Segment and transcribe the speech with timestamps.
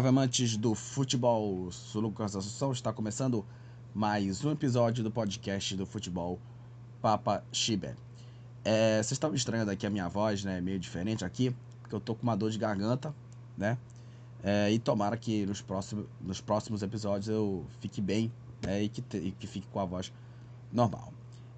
[0.00, 3.44] Salve amantes do futebol, sou Lucas Assunção, está começando
[3.94, 6.38] mais um episódio do podcast do futebol
[7.02, 7.94] Papa Chiber.
[8.64, 12.14] É, vocês estavam estranhando aqui a minha voz, né, meio diferente aqui, porque eu tô
[12.14, 13.14] com uma dor de garganta,
[13.58, 13.76] né,
[14.42, 18.32] é, e tomara que nos próximos, nos próximos episódios eu fique bem
[18.64, 20.10] né, e, que te, e que fique com a voz
[20.72, 21.12] normal.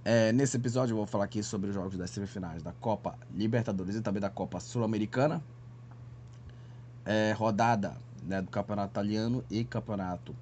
[0.04, 3.94] É, nesse episódio eu vou falar aqui sobre os jogos das semifinais da Copa Libertadores
[3.94, 5.40] e também da Copa Sul-Americana,
[7.04, 10.34] é, rodada né, do campeonato italiano e campeonato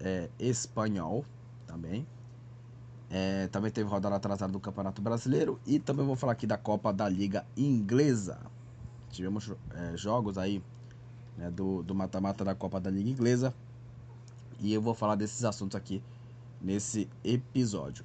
[0.00, 1.24] é, espanhol
[1.66, 2.06] também.
[3.10, 6.92] É, também teve rodada atrasada do campeonato brasileiro e também vou falar aqui da Copa
[6.92, 8.38] da Liga Inglesa.
[9.10, 10.62] Tivemos é, jogos aí
[11.36, 13.54] né, do mata-mata da Copa da Liga Inglesa
[14.60, 16.02] e eu vou falar desses assuntos aqui
[16.60, 18.04] nesse episódio.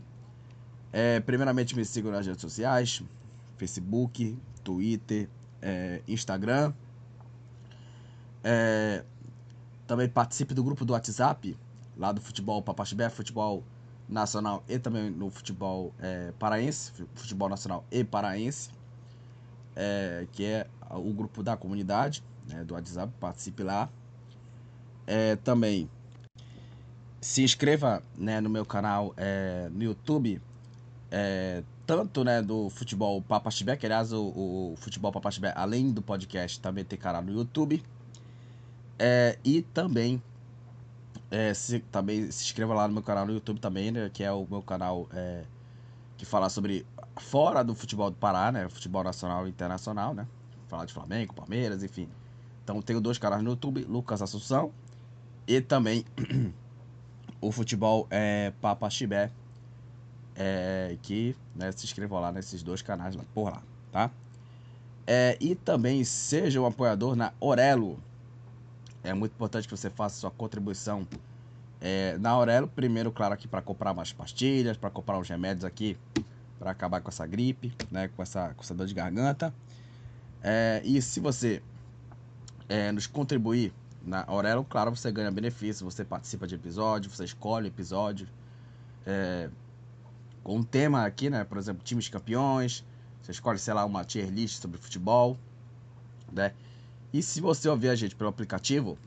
[0.91, 3.01] É, primeiramente me sigam nas redes sociais,
[3.55, 5.29] Facebook, Twitter,
[5.62, 6.73] é, Instagram
[8.43, 9.04] é,
[9.85, 11.57] também participe do grupo do WhatsApp,
[11.98, 13.63] lá do futebol Papaxibé, futebol
[14.07, 18.70] nacional e também no futebol é, paraense, futebol nacional e paraense,
[19.76, 23.90] é, que é o grupo da comunidade né, do WhatsApp, participe lá.
[25.05, 25.90] É, também
[27.22, 30.41] se inscreva né, no meu canal é, no YouTube,
[31.12, 36.60] é, tanto né, do futebol Papaxibé, que aliás o, o futebol Papaxibé, além do podcast,
[36.60, 37.84] também tem canal no YouTube.
[38.99, 40.21] É, e também,
[41.29, 44.31] é, se, também se inscreva lá no meu canal no YouTube também, né, que é
[44.31, 45.43] o meu canal é,
[46.17, 46.85] que fala sobre
[47.17, 50.27] fora do futebol do Pará, né, futebol nacional e internacional, né,
[50.67, 52.09] falar de Flamengo, Palmeiras, enfim.
[52.63, 54.71] Então tenho dois canais no YouTube, Lucas Assunção
[55.48, 56.04] e também
[57.39, 59.32] o futebol é, Papa Chibé,
[60.35, 63.61] é, que né, se inscreva lá nesses dois canais lá, por lá,
[63.91, 64.11] tá?
[65.06, 67.97] É, e também seja um apoiador na Orelo,
[69.07, 71.07] é muito importante que você faça sua contribuição
[71.79, 72.68] é, na Aurelo.
[72.68, 75.97] Primeiro, claro, aqui para comprar mais pastilhas, para comprar uns remédios aqui
[76.59, 79.53] para acabar com essa gripe, né, com essa, com essa dor de garganta.
[80.44, 81.62] É, e se você
[82.67, 83.72] é, nos contribuir
[84.03, 88.28] na Aurelo, claro, você ganha benefício, você participa de episódio, você escolhe episódio
[89.06, 89.50] é,
[90.44, 92.84] com um tema aqui, né, por exemplo, times campeões,
[93.22, 95.38] você escolhe, sei lá, uma tier list sobre futebol,
[96.31, 96.53] né,
[97.13, 98.97] e se você ouvir a gente pelo aplicativo,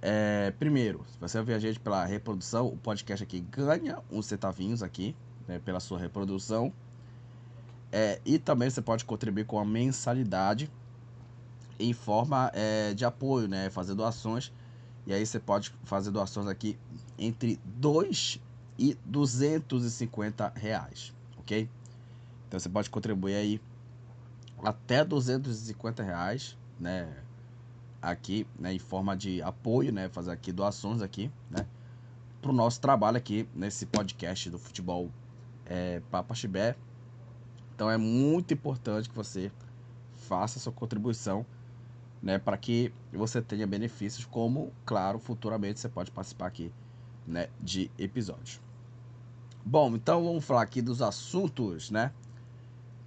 [0.00, 4.82] é, primeiro, se você ouvir a gente pela reprodução, o podcast aqui ganha uns centavinhos
[4.82, 5.14] aqui,
[5.46, 6.72] né, pela sua reprodução.
[7.92, 10.68] É, e também você pode contribuir com a mensalidade
[11.78, 14.52] em forma é, de apoio, né, fazer doações.
[15.06, 16.76] E aí você pode fazer doações aqui
[17.16, 18.40] entre 2
[18.78, 21.68] e 250 reais, ok?
[22.48, 23.60] Então você pode contribuir aí
[24.62, 27.08] até 250 reais né,
[28.02, 31.64] aqui, né, em forma de apoio, né, fazer aqui doações aqui, né,
[32.40, 35.08] para o nosso trabalho aqui nesse podcast do futebol
[35.64, 36.74] é, Papa Chibé.
[37.74, 39.52] Então é muito importante que você
[40.16, 41.46] faça sua contribuição,
[42.20, 46.72] né, para que você tenha benefícios, como, claro, futuramente você pode participar aqui,
[47.24, 48.60] né, de episódios.
[49.64, 52.12] Bom, então vamos falar aqui dos assuntos, né,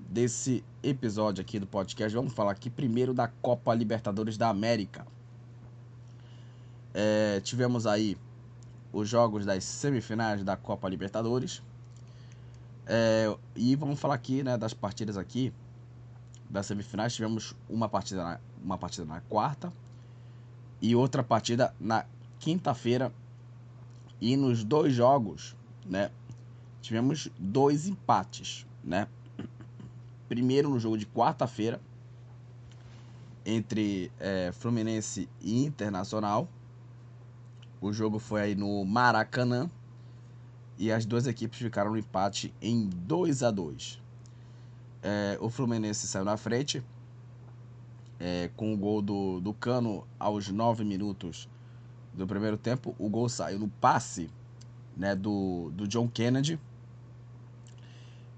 [0.09, 2.15] desse episódio aqui do podcast.
[2.15, 5.05] Vamos falar aqui primeiro da Copa Libertadores da América.
[6.93, 8.17] É, tivemos aí
[8.93, 11.61] os jogos das semifinais da Copa Libertadores.
[12.87, 15.51] É, e vamos falar aqui né, das partidas aqui
[16.49, 17.13] das semifinais.
[17.13, 19.73] Tivemos uma partida na, uma partida na quarta
[20.81, 22.05] e outra partida na
[22.39, 23.11] quinta-feira.
[24.21, 25.55] E nos dois jogos,
[25.85, 26.09] né,
[26.81, 29.07] tivemos dois empates, né?
[30.27, 31.79] Primeiro no jogo de quarta-feira
[33.45, 36.47] entre é, Fluminense e Internacional.
[37.79, 39.69] O jogo foi aí no Maracanã
[40.77, 44.01] e as duas equipes ficaram no empate em 2 a 2
[45.03, 46.83] é, O Fluminense saiu na frente
[48.19, 51.47] é, com o gol do, do Cano aos 9 minutos
[52.13, 52.95] do primeiro tempo.
[52.97, 54.29] O gol saiu no passe
[54.97, 56.59] né, do, do John Kennedy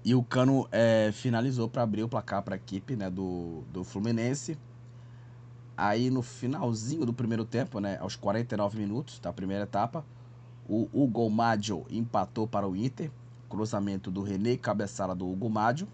[0.08, 3.84] e o Cano é, finalizou para abrir o placar para a equipe né, do, do
[3.84, 4.58] Fluminense.
[5.76, 10.02] Aí no finalzinho do primeiro tempo, né, aos 49 minutos da primeira etapa,
[10.66, 13.10] o Hugo Maggio empatou para o Inter.
[13.50, 15.86] Cruzamento do René, cabeçada do Hugo Maggio.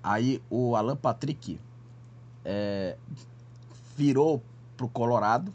[0.00, 1.60] Aí o Alan Patrick
[2.44, 2.96] é,
[3.96, 4.40] virou
[4.76, 5.52] para o Colorado.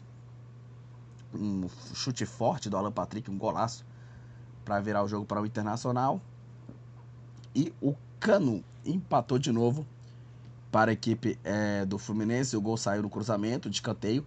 [1.32, 3.86] Um chute forte do Alan Patrick, um golaço
[4.66, 6.20] para virar o jogo para o Internacional.
[7.54, 9.86] E o Cano empatou de novo
[10.72, 12.56] para a equipe é, do Fluminense.
[12.56, 14.24] O gol saiu no cruzamento, de escanteio.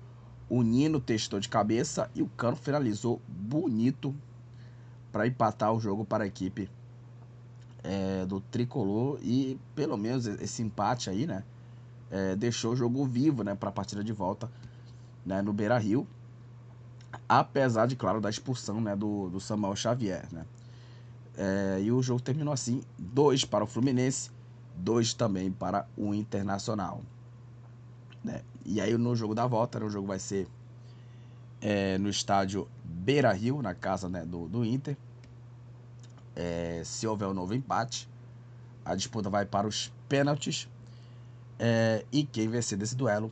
[0.49, 4.15] O Nino testou de cabeça e o Cano finalizou bonito
[5.11, 6.69] para empatar o jogo para a equipe
[7.83, 11.43] é, do tricolor e pelo menos esse empate aí, né,
[12.11, 14.49] é, deixou o jogo vivo, né, para a partida de volta,
[15.25, 16.07] né, no Beira Rio,
[17.27, 20.45] apesar de claro da expulsão, né, do, do Samuel Xavier, né.
[21.37, 24.31] É, e o jogo terminou assim, dois para o Fluminense,
[24.75, 27.01] dois também para o Internacional.
[28.23, 28.41] Né?
[28.65, 30.47] E aí no jogo da volta, né, o jogo vai ser
[31.61, 34.97] é, no estádio Beira Rio, na casa né, do, do Inter.
[36.35, 38.09] É, se houver um novo empate,
[38.83, 40.67] a disputa vai para os pênaltis.
[41.59, 43.31] É, e quem vencer desse duelo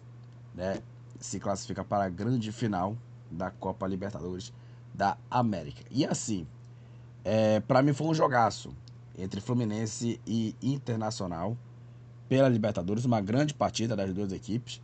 [0.54, 0.80] né,
[1.19, 2.96] se classifica para a grande final
[3.30, 4.54] da Copa Libertadores
[4.94, 5.84] da América.
[5.92, 6.48] E assim,
[7.25, 8.72] é, para mim foi um jogaço
[9.18, 11.57] entre Fluminense e Internacional
[12.30, 14.81] pela Libertadores, uma grande partida das duas equipes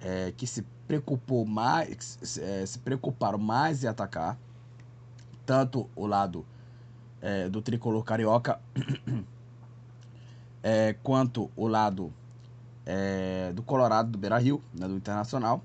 [0.00, 4.38] é, que se preocupou mais, é, se preocuparam mais em atacar
[5.46, 6.44] tanto o lado
[7.20, 8.60] é, do tricolor carioca
[10.62, 12.12] é, quanto o lado
[12.84, 15.62] é, do Colorado do Beira Rio, né, do Internacional.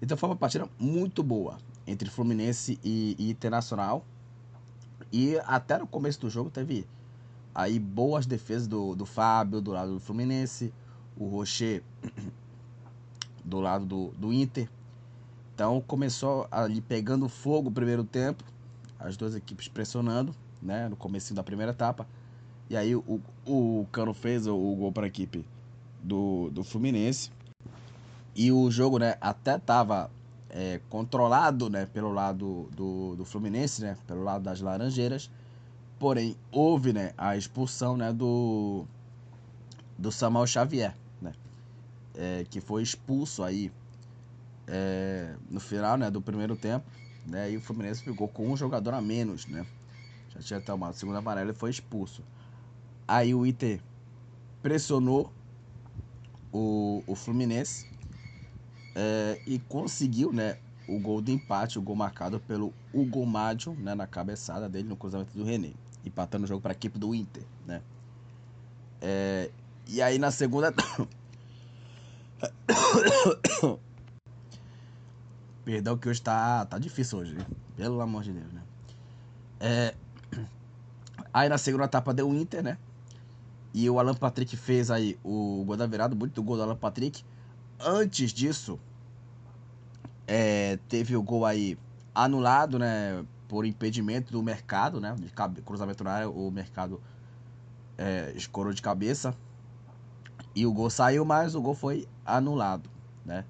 [0.00, 4.04] Então foi uma partida muito boa entre Fluminense e, e Internacional.
[5.16, 6.88] E até no começo do jogo teve
[7.54, 10.74] aí boas defesas do, do Fábio, do lado do Fluminense,
[11.16, 11.84] o Rocher
[13.44, 14.68] do lado do, do Inter.
[15.54, 18.42] Então começou ali pegando fogo o primeiro tempo,
[18.98, 22.08] as duas equipes pressionando, né, no começo da primeira etapa.
[22.68, 25.46] E aí o, o Cano fez o, o gol para a equipe
[26.02, 27.30] do, do Fluminense.
[28.34, 30.10] E o jogo, né, até tava
[30.54, 35.28] é, controlado né, pelo lado do, do Fluminense, né, pelo lado das Laranjeiras.
[35.98, 38.84] Porém, houve né, a expulsão né, do,
[39.98, 41.32] do Samuel Xavier, né,
[42.14, 43.72] é, que foi expulso aí
[44.68, 46.86] é, no final né, do primeiro tempo.
[47.26, 49.46] Né, e o Fluminense ficou com um jogador a menos.
[49.46, 49.66] Né,
[50.36, 52.22] já tinha tomado a segunda amarela e foi expulso.
[53.08, 53.80] Aí o Inter
[54.62, 55.32] pressionou
[56.52, 57.92] o, o Fluminense
[58.94, 60.56] é, e conseguiu, né,
[60.88, 64.96] o gol de empate, o gol marcado pelo Hugo Maggio, né, na cabeçada dele no
[64.96, 65.72] cruzamento do René,
[66.04, 67.82] empatando o jogo para a equipe do Inter, né?
[69.00, 69.50] É,
[69.86, 70.72] e aí na segunda
[75.64, 77.46] Perdão que hoje tá, tá difícil hoje, né?
[77.76, 78.62] pelo amor de Deus, né?
[79.60, 79.94] É...
[81.32, 82.78] Aí na segunda etapa deu o Inter, né?
[83.72, 87.24] E o Alan Patrick fez aí o gol da virada, muito gol do Alan Patrick.
[87.80, 88.78] Antes disso,
[90.26, 91.78] é, teve o gol aí
[92.14, 93.24] anulado, né?
[93.48, 95.14] Por impedimento do mercado, né?
[95.16, 97.00] De cruzamento na área, o mercado
[97.98, 99.34] é, escorou de cabeça.
[100.54, 102.88] E o gol saiu, mas o gol foi anulado,
[103.24, 103.44] né?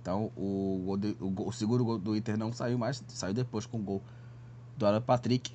[0.00, 3.78] Então o, de, o, o segundo gol do Inter não saiu mais, saiu depois com
[3.78, 4.02] o gol
[4.76, 5.52] do Alan Patrick.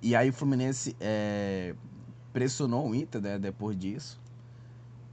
[0.00, 1.74] E aí o Fluminense é,
[2.32, 4.20] pressionou o Inter né, depois disso.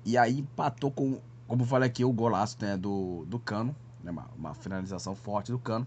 [0.05, 4.11] E aí empatou com como eu falei aqui, o golaço né, do, do Cano, né,
[4.11, 5.85] uma, uma finalização forte do Cano,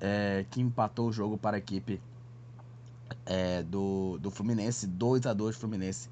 [0.00, 2.00] é, que empatou o jogo para a equipe
[3.26, 6.08] é, do, do Fluminense, 2 a 2 Fluminense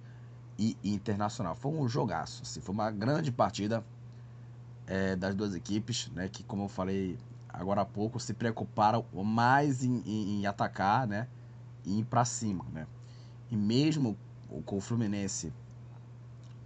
[0.59, 1.55] e Internacional.
[1.55, 3.85] Foi um jogaço, assim, foi uma grande partida
[4.87, 9.83] é, das duas equipes, né, que como eu falei agora há pouco, se preocuparam mais
[9.85, 11.29] em, em, em atacar né,
[11.85, 12.65] e ir para cima.
[12.73, 12.87] Né?
[13.51, 14.17] E mesmo
[14.65, 15.53] com o Fluminense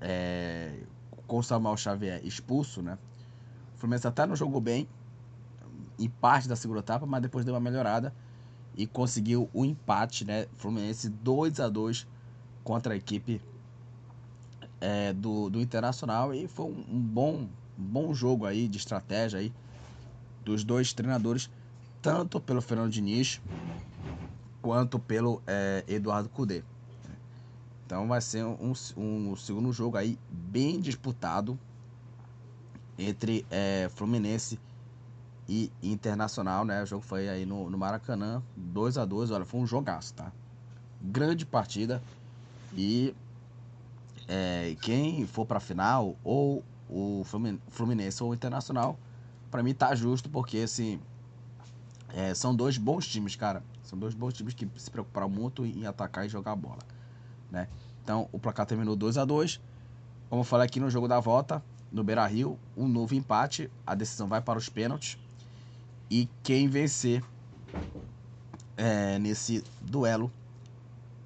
[0.00, 0.80] é,
[1.26, 2.99] com o Samuel Xavier expulso, né?
[3.75, 4.88] O Fluminense até não jogou bem
[5.99, 8.14] em parte da segunda etapa, mas depois deu uma melhorada
[8.76, 10.47] e conseguiu o empate, né?
[10.54, 12.07] Fluminense 2 a 2
[12.62, 13.40] contra a equipe
[14.81, 19.38] é, do, do Internacional e foi um, um bom, um bom jogo aí de estratégia
[19.38, 19.52] aí
[20.45, 21.50] dos dois treinadores,
[22.02, 23.40] tanto pelo Fernando Diniz
[24.61, 26.62] quanto pelo é, Eduardo Cudê.
[27.86, 31.58] Então vai ser um, um segundo jogo aí bem disputado
[32.98, 34.58] entre é, Fluminense
[35.46, 36.82] e Internacional, né?
[36.82, 40.32] O jogo foi aí no, no Maracanã, 2 a 2 olha, foi um jogaço, tá?
[41.02, 42.02] Grande partida
[42.72, 43.14] e
[44.26, 47.22] é, quem for para final ou o
[47.68, 48.98] Fluminense ou o Internacional,
[49.50, 50.98] para mim tá justo porque assim
[52.14, 53.62] é, são dois bons times, cara.
[53.82, 56.93] São dois bons times que se preocuparam muito em atacar e jogar a bola
[57.54, 57.68] né?
[58.02, 59.61] Então o placar terminou 2 a 2
[60.28, 63.70] Como eu falei aqui no jogo da volta, no Beira Rio, um novo empate.
[63.87, 65.18] A decisão vai para os pênaltis.
[66.11, 67.25] E quem vencer
[68.76, 70.30] é, nesse duelo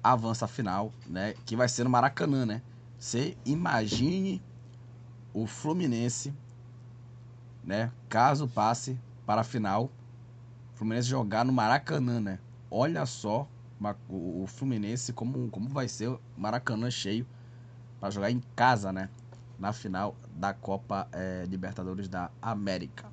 [0.01, 1.33] avança a final, né?
[1.45, 2.61] Que vai ser no Maracanã, né?
[2.97, 4.41] Você imagine
[5.33, 6.33] o Fluminense
[7.63, 7.91] né?
[8.07, 9.91] Caso passe para a final,
[10.73, 12.39] o Fluminense jogar no Maracanã, né?
[12.71, 13.47] Olha só
[14.09, 17.25] o Fluminense como, como vai ser Maracanã cheio
[17.99, 19.09] para jogar em casa, né?
[19.57, 23.11] Na final da Copa é, Libertadores da América.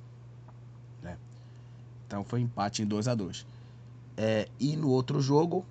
[1.01, 1.17] Né?
[2.05, 3.45] Então foi empate em 2 a 2
[4.17, 5.65] é, E no outro jogo,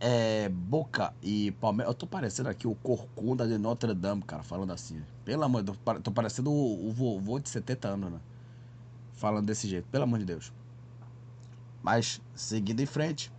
[0.00, 1.92] é, Boca e Palmeiras.
[1.92, 5.02] Eu tô parecendo aqui o Corcunda de Notre Dame, cara, falando assim.
[5.24, 8.20] Pelo amor de Deus, tô parecendo o, o vovô de 70 anos, né?
[9.14, 10.52] Falando desse jeito, pelo amor de Deus.
[11.82, 13.32] Mas, seguindo em frente,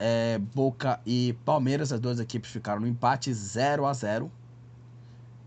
[0.00, 4.32] é, Boca e Palmeiras, as duas equipes ficaram no empate 0 a 0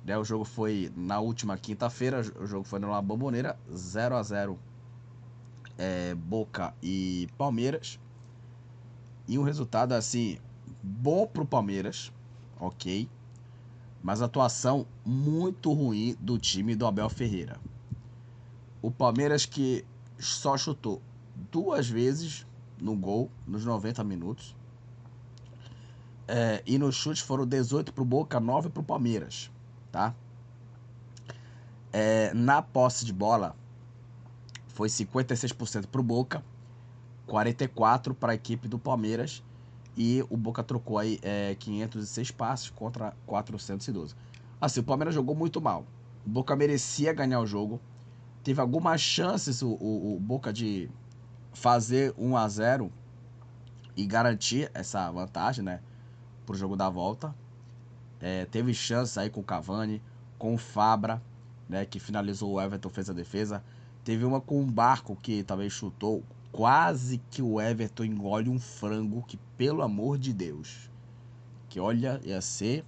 [0.05, 4.59] né, O jogo foi na última quinta-feira, o jogo foi na Bomboneira, 0 a 0
[5.75, 7.99] é, Boca e Palmeiras.
[9.27, 10.37] E um resultado assim,
[10.83, 12.13] bom pro Palmeiras,
[12.59, 13.09] ok.
[14.03, 17.59] Mas atuação muito ruim do time do Abel Ferreira.
[18.83, 19.83] O Palmeiras que
[20.19, 21.01] só chutou
[21.51, 22.45] duas vezes
[22.83, 24.55] no gol nos 90 minutos.
[26.27, 29.49] É, e nos chutes foram 18 pro Boca, 9 pro Palmeiras,
[29.91, 30.13] tá?
[31.91, 33.55] É, na posse de bola
[34.67, 36.43] foi 56% pro Boca,
[37.27, 39.43] 44 para a equipe do Palmeiras
[39.95, 44.15] e o Boca trocou aí é, 506 passes contra 412.
[44.59, 45.85] Assim, o Palmeiras jogou muito mal.
[46.25, 47.79] O Boca merecia ganhar o jogo.
[48.43, 50.89] Teve algumas chances o, o, o Boca de
[51.53, 52.91] fazer 1 a 0
[53.95, 55.79] e garantir essa vantagem, né,
[56.45, 57.33] pro jogo da volta.
[58.19, 60.01] É, teve chance aí com o Cavani,
[60.37, 61.21] com o Fabra,
[61.69, 63.63] né, que finalizou o Everton, fez a defesa.
[64.03, 69.23] Teve uma com o Barco que também chutou, quase que o Everton engole um frango,
[69.23, 70.89] que pelo amor de Deus,
[71.69, 72.85] que olha, ia ser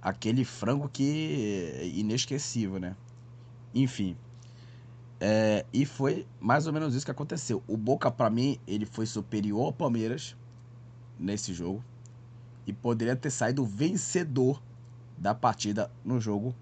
[0.00, 2.96] aquele frango que é inesquecível, né?
[3.74, 4.16] Enfim,
[5.20, 7.62] é, e foi mais ou menos isso que aconteceu.
[7.66, 10.36] O Boca, para mim, ele foi superior ao Palmeiras
[11.18, 11.82] nesse jogo
[12.66, 14.60] e poderia ter saído vencedor
[15.16, 16.54] da partida no jogo,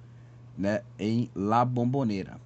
[0.56, 2.40] né, em La Bombonera.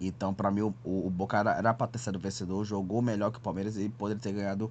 [0.00, 3.40] Então, para mim, o, o, Boca era para ter sido vencedor, jogou melhor que o
[3.40, 4.70] Palmeiras e poderia ter ganhado,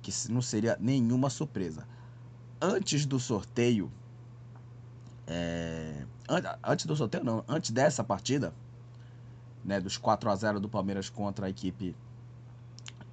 [0.00, 1.86] que não seria nenhuma surpresa.
[2.60, 3.90] Antes do sorteio,
[5.26, 6.04] é,
[6.64, 8.52] antes do sorteio não, antes dessa partida,
[9.64, 11.94] né, dos 4 a 0 do Palmeiras contra a equipe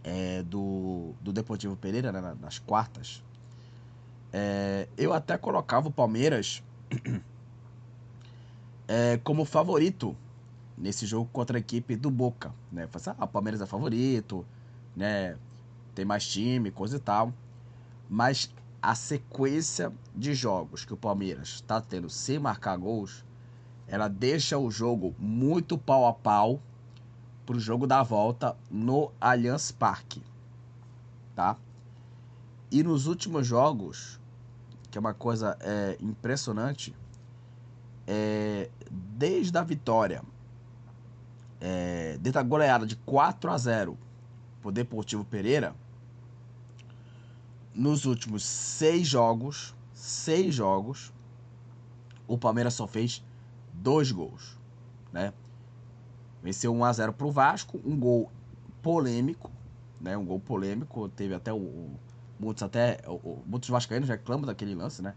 [0.04, 3.24] é, do, do Deportivo Pereira, né, nas quartas,
[4.32, 6.64] é, eu até colocava o Palmeiras
[8.88, 10.16] é, como favorito
[10.78, 12.54] nesse jogo contra a equipe do Boca.
[12.72, 12.88] Né?
[12.94, 14.46] Assim, ah, o Palmeiras é favorito,
[14.96, 15.36] né?
[15.94, 17.34] tem mais time, coisa e tal.
[18.10, 18.50] Mas
[18.82, 23.26] a sequência de jogos que o Palmeiras está tendo sem marcar gols
[23.90, 26.62] ela deixa o jogo muito pau a pau
[27.46, 30.22] para o jogo da volta no Allianz Parque,
[31.36, 31.58] tá?
[32.72, 34.20] E nos últimos jogos,
[34.92, 36.96] que é uma coisa é, impressionante,
[38.06, 40.22] é, desde a vitória,
[41.60, 43.98] é, desde a goleada de 4 a 0
[44.62, 45.74] por Deportivo Pereira,
[47.74, 51.12] nos últimos seis jogos, seis jogos,
[52.28, 53.24] o Palmeiras só fez
[53.82, 54.58] dois gols,
[55.12, 55.34] né?
[56.42, 58.32] Venceu 1 a 0 para o Vasco, um gol
[58.82, 59.52] polêmico,
[60.00, 60.18] né?
[60.18, 62.00] Um gol polêmico, teve até o, o
[62.40, 65.14] muitos até o, muitos vascaínos reclamam daquele lance, né?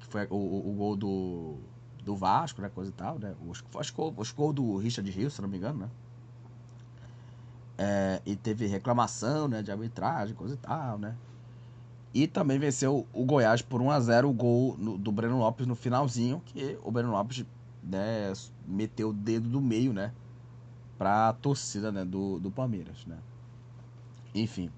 [0.00, 1.56] Que foi o, o, o, gol do,
[2.04, 2.70] do Vasco, né?
[2.74, 3.34] Coisa e tal, né?
[3.46, 5.90] Os, acho, que gol do Richard Rios, se não me engano, né?
[7.78, 9.62] É, e teve reclamação, né?
[9.62, 11.14] De arbitragem, coisa e tal, né?
[12.14, 15.66] E também venceu o Goiás por 1 a 0 o gol no, do Breno Lopes
[15.66, 17.44] no finalzinho, que o Breno Lopes
[17.82, 18.32] né,
[18.66, 20.12] meteu o dedo do meio, né?
[20.96, 23.18] Pra torcida né, do, do Palmeiras, né?
[24.34, 24.70] Enfim.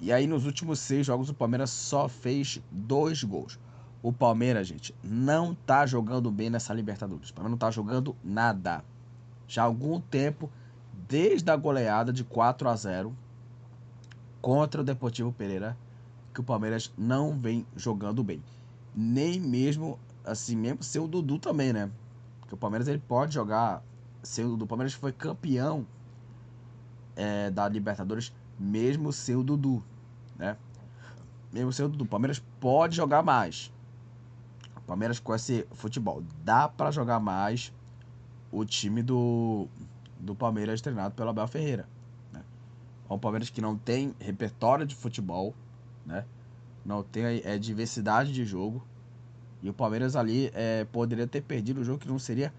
[0.00, 3.58] E aí nos últimos seis jogos o Palmeiras só fez dois gols.
[4.02, 7.30] O Palmeiras, gente, não tá jogando bem nessa Libertadores.
[7.30, 8.84] O Palmeiras não tá jogando nada.
[9.48, 10.50] Já há algum tempo,
[11.08, 13.16] desde a goleada de 4 a 0
[14.42, 15.74] contra o Deportivo Pereira,
[16.34, 18.42] que o Palmeiras não vem jogando bem.
[18.94, 21.90] Nem mesmo, assim, mesmo ser o Dudu também, né?
[22.44, 23.82] Porque o Palmeiras ele pode jogar.
[24.22, 25.86] Sendo do Palmeiras foi campeão
[27.16, 29.82] é, da Libertadores, mesmo sem o Dudu,
[30.36, 30.56] né?
[31.52, 32.04] Mesmo sem o Dudu.
[32.04, 33.72] O Palmeiras pode jogar mais.
[34.76, 36.22] O Palmeiras com esse futebol.
[36.42, 37.72] Dá para jogar mais
[38.52, 39.66] o time do,
[40.20, 41.88] do Palmeiras treinado pelo Abel Ferreira.
[42.32, 42.42] Né?
[43.08, 45.54] É um Palmeiras que não tem repertório de futebol,
[46.04, 46.24] né?
[46.84, 48.84] Não tem é, diversidade de jogo.
[49.64, 52.52] E o Palmeiras ali é, poderia ter perdido o jogo que não seria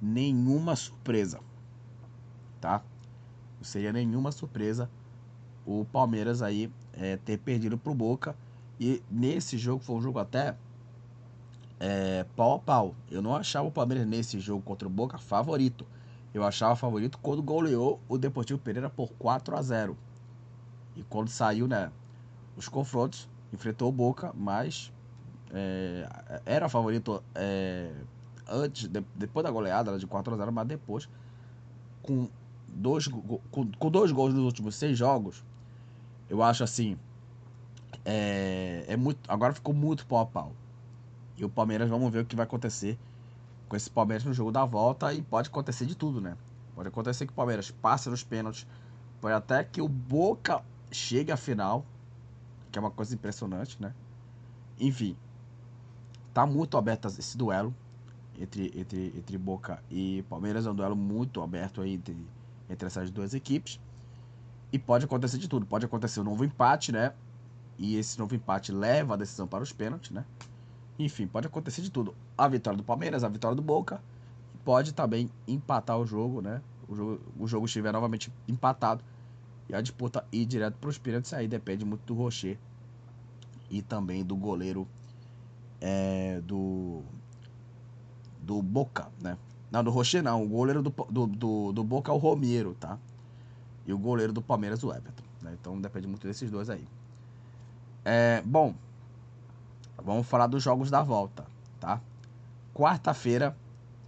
[0.00, 1.40] nenhuma surpresa,
[2.60, 2.82] tá?
[3.56, 4.90] Não seria nenhuma surpresa
[5.64, 8.36] o Palmeiras aí é, ter perdido pro Boca.
[8.78, 10.54] E nesse jogo foi um jogo até
[11.78, 12.94] é, pau a pau.
[13.10, 15.86] Eu não achava o Palmeiras nesse jogo contra o Boca favorito.
[16.34, 19.96] Eu achava favorito quando goleou o Deportivo Pereira por 4 a 0
[20.94, 21.90] E quando saiu, né,
[22.54, 24.92] os confrontos, enfrentou o Boca, mas
[25.52, 26.08] é,
[26.46, 27.92] era favorito é,
[28.48, 31.08] antes, de, depois da goleada de 4 a 0 mas depois,
[32.02, 32.28] com
[32.68, 35.44] dois, com, com dois gols nos últimos seis jogos,
[36.28, 36.96] eu acho assim.
[38.04, 40.52] É, é muito, agora ficou muito pau a pau.
[41.36, 42.98] E o Palmeiras, vamos ver o que vai acontecer
[43.68, 45.12] com esse Palmeiras no jogo da volta.
[45.12, 46.36] E pode acontecer de tudo, né?
[46.74, 48.66] Pode acontecer que o Palmeiras passe nos pênaltis.
[49.20, 51.84] Pode até que o Boca chegue à final.
[52.70, 53.92] Que é uma coisa impressionante, né?
[54.78, 55.16] Enfim.
[56.40, 57.74] Tá muito aberto esse duelo
[58.40, 60.64] entre, entre, entre Boca e Palmeiras.
[60.64, 62.16] É um duelo muito aberto aí entre,
[62.70, 63.78] entre essas duas equipes.
[64.72, 65.66] E pode acontecer de tudo.
[65.66, 67.12] Pode acontecer um novo empate, né?
[67.76, 70.24] E esse novo empate leva a decisão para os pênaltis, né?
[70.98, 72.14] Enfim, pode acontecer de tudo.
[72.38, 74.02] A vitória do Palmeiras, a vitória do Boca.
[74.64, 76.62] Pode também empatar o jogo, né?
[76.88, 79.04] O jogo, o jogo estiver novamente empatado.
[79.68, 81.34] E a disputa ir direto para os pênaltis.
[81.34, 82.56] Aí depende muito do Rocher.
[83.70, 84.88] E também do goleiro
[85.80, 87.02] é, do,
[88.40, 89.36] do Boca, né?
[89.70, 90.44] Não, do Rocher não.
[90.44, 92.98] O goleiro do, do, do, do Boca é o Romero, tá?
[93.86, 95.22] E o goleiro do Palmeiras, o Everton.
[95.42, 95.56] Né?
[95.60, 96.86] Então depende muito desses dois aí.
[98.04, 98.74] É, bom,
[99.96, 101.46] vamos falar dos jogos da volta,
[101.78, 102.00] tá?
[102.74, 103.56] Quarta-feira,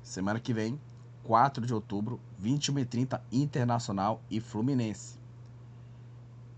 [0.02, 0.80] semana que vem,
[1.24, 5.18] 4 de outubro, 21h30, Internacional e Fluminense.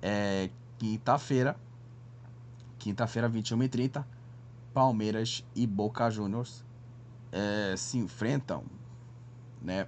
[0.01, 1.57] É, quinta-feira,
[2.79, 4.05] quinta-feira, 21h30,
[4.75, 6.65] Palmeiras e Boca Juniors
[7.31, 8.65] é, se enfrentam,
[9.63, 9.87] né?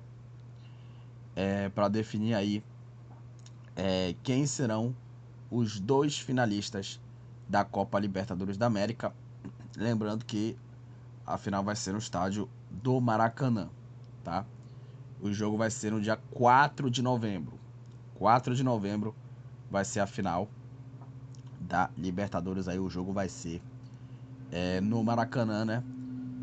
[1.35, 2.65] É, para definir aí
[3.75, 4.95] é, quem serão
[5.51, 7.01] os dois finalistas
[7.49, 9.13] da Copa Libertadores da América.
[9.77, 10.57] Lembrando que
[11.27, 13.69] a final vai ser no estádio do Maracanã,
[14.25, 14.47] tá?
[15.21, 17.59] O jogo vai ser no dia 4 de novembro.
[18.15, 19.15] 4 de novembro
[19.71, 20.49] vai ser a final
[21.61, 22.69] da Libertadores.
[22.69, 23.61] Aí o jogo vai ser
[24.51, 25.83] é, no Maracanã, né?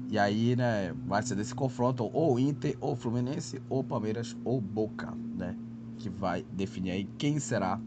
[0.09, 5.11] E aí, né, vai ser desse confronto ou Inter, ou Fluminense, ou Palmeiras, ou Boca,
[5.35, 5.57] né?
[6.03, 7.79] que vai definir aí quem será,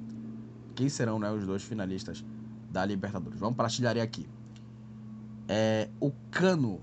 [0.74, 2.24] quem serão né, os dois finalistas
[2.70, 3.38] da Libertadores.
[3.38, 4.26] Vamos para a artilharia aqui.
[5.46, 6.80] É, o Cano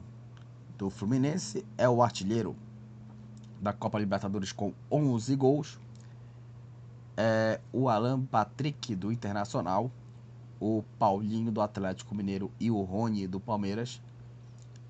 [0.77, 2.55] do Fluminense é o artilheiro
[3.59, 5.79] da Copa Libertadores com 11 gols.
[7.17, 9.91] É, o Alan Patrick do Internacional,
[10.63, 14.01] o Paulinho do Atlético Mineiro e o Rony do Palmeiras.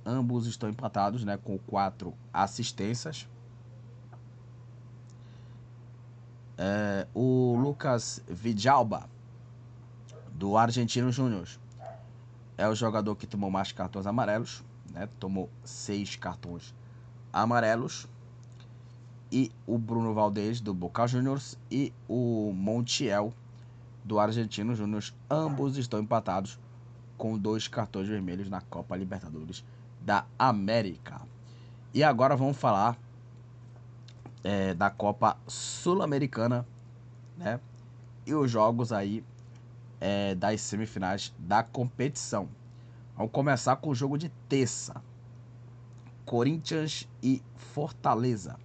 [0.06, 3.28] Ambos estão empatados né, com quatro assistências.
[6.56, 9.10] É, o Lucas Vidalba,
[10.32, 11.50] do Argentino Júnior,
[12.56, 15.10] é o jogador que tomou mais cartões amarelos, né?
[15.20, 16.72] tomou seis cartões
[17.32, 18.08] amarelos.
[19.32, 23.34] E o Bruno Valdez, do Boca Juniors, e o Montiel,
[24.04, 26.60] do Argentino Júnior, ambos estão empatados
[27.18, 29.64] com dois cartões vermelhos na Copa Libertadores
[30.02, 31.22] da América.
[31.94, 32.98] E agora vamos falar
[34.44, 36.66] é, da Copa Sul-Americana,
[37.38, 37.60] né?
[38.26, 39.24] E os jogos aí
[40.02, 42.50] é, das semifinais da competição.
[43.16, 45.02] Vamos começar com o jogo de terça.
[46.26, 48.58] Corinthians e Fortaleza.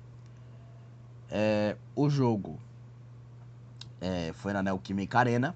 [1.31, 2.59] É, o jogo
[4.01, 5.55] é, foi na Neoquímica Arena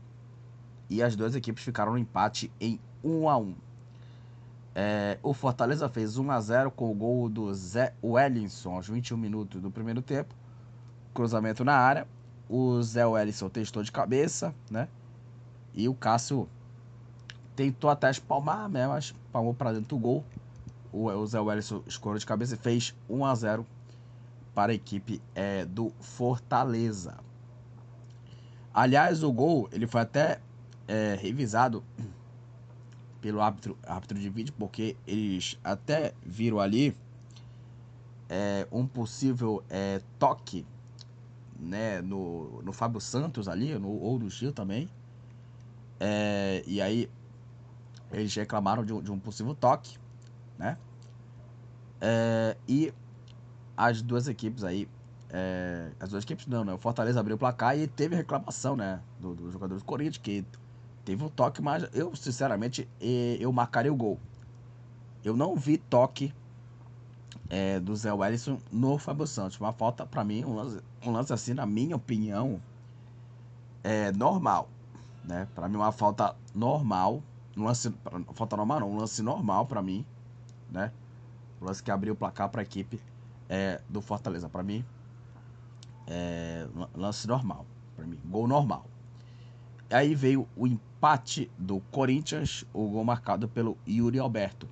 [0.89, 3.55] e as duas equipes ficaram no empate em 1 a 1
[4.75, 9.17] é, o Fortaleza fez 1 a 0 com o gol do Zé Wellington aos 21
[9.17, 10.35] minutos do primeiro tempo.
[11.13, 12.07] Cruzamento na área.
[12.49, 14.89] O Zé Wellington testou de cabeça, né?
[15.75, 16.49] E o Cássio
[17.55, 18.87] tentou até espalmar, né?
[18.87, 20.25] Mas palmou para dentro do gol.
[20.93, 23.67] O, Zé Wellington escorou de cabeça e fez 1 a 0
[24.55, 27.17] para a equipe é, do Fortaleza.
[28.75, 30.41] Aliás, o gol ele foi até
[30.89, 31.85] é, revisado
[33.21, 36.97] pelo árbitro, árbitro de vídeo, porque eles até viram ali
[38.29, 40.67] é, um possível é, toque
[41.59, 44.89] né, no, no Fábio Santos ali, no, ou no Gil também.
[46.01, 47.09] É, e aí
[48.11, 49.97] eles reclamaram de, de um possível toque,
[50.59, 50.77] né?
[52.01, 52.93] É, e
[53.77, 54.89] as duas equipes aí,
[55.33, 56.73] é, as duas equipes não, né?
[56.75, 59.01] O Fortaleza abriu o placar e teve reclamação, né?
[59.19, 60.45] Do, do jogador do Corinthians, que
[61.05, 62.89] Teve um toque, mas eu, sinceramente,
[63.41, 64.21] eu marcaria o gol.
[65.25, 66.33] Eu não vi toque
[67.51, 69.59] é, do Zé Wellison no Fábio Santos.
[69.59, 72.63] Uma falta, para mim, um lance, um lance assim, na minha opinião,
[73.83, 74.69] é normal.
[75.25, 75.49] Né?
[75.55, 77.21] Para mim, uma falta normal.
[77.57, 77.93] Um lance,
[78.35, 80.07] falta normal não, um lance normal para mim.
[80.71, 80.93] Né?
[81.61, 83.01] Um lance que abriu o placar para a equipe
[83.49, 84.49] é, do Fortaleza.
[84.49, 84.85] Para mim,
[86.07, 87.67] é, lance normal.
[87.97, 88.87] Para mim, gol normal.
[89.91, 94.69] Aí veio o empate do Corinthians, o gol marcado pelo Yuri Alberto.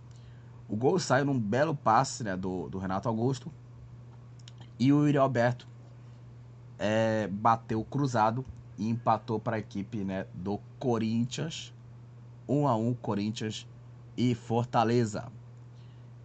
[0.69, 3.53] O gol saiu num belo passe né, do, do Renato Augusto.
[4.79, 5.69] E o Yuri Alberto
[6.79, 8.45] é, bateu cruzado
[8.79, 11.75] e empatou para a equipe né, do Corinthians.
[12.49, 13.67] 1 a 1 Corinthians
[14.17, 15.31] e Fortaleza.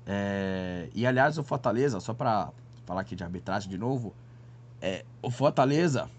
[0.06, 2.52] É, e aliás, o Fortaleza, só para
[2.86, 4.14] falar aqui de arbitragem de novo,
[4.86, 6.12] é, o Fortaleza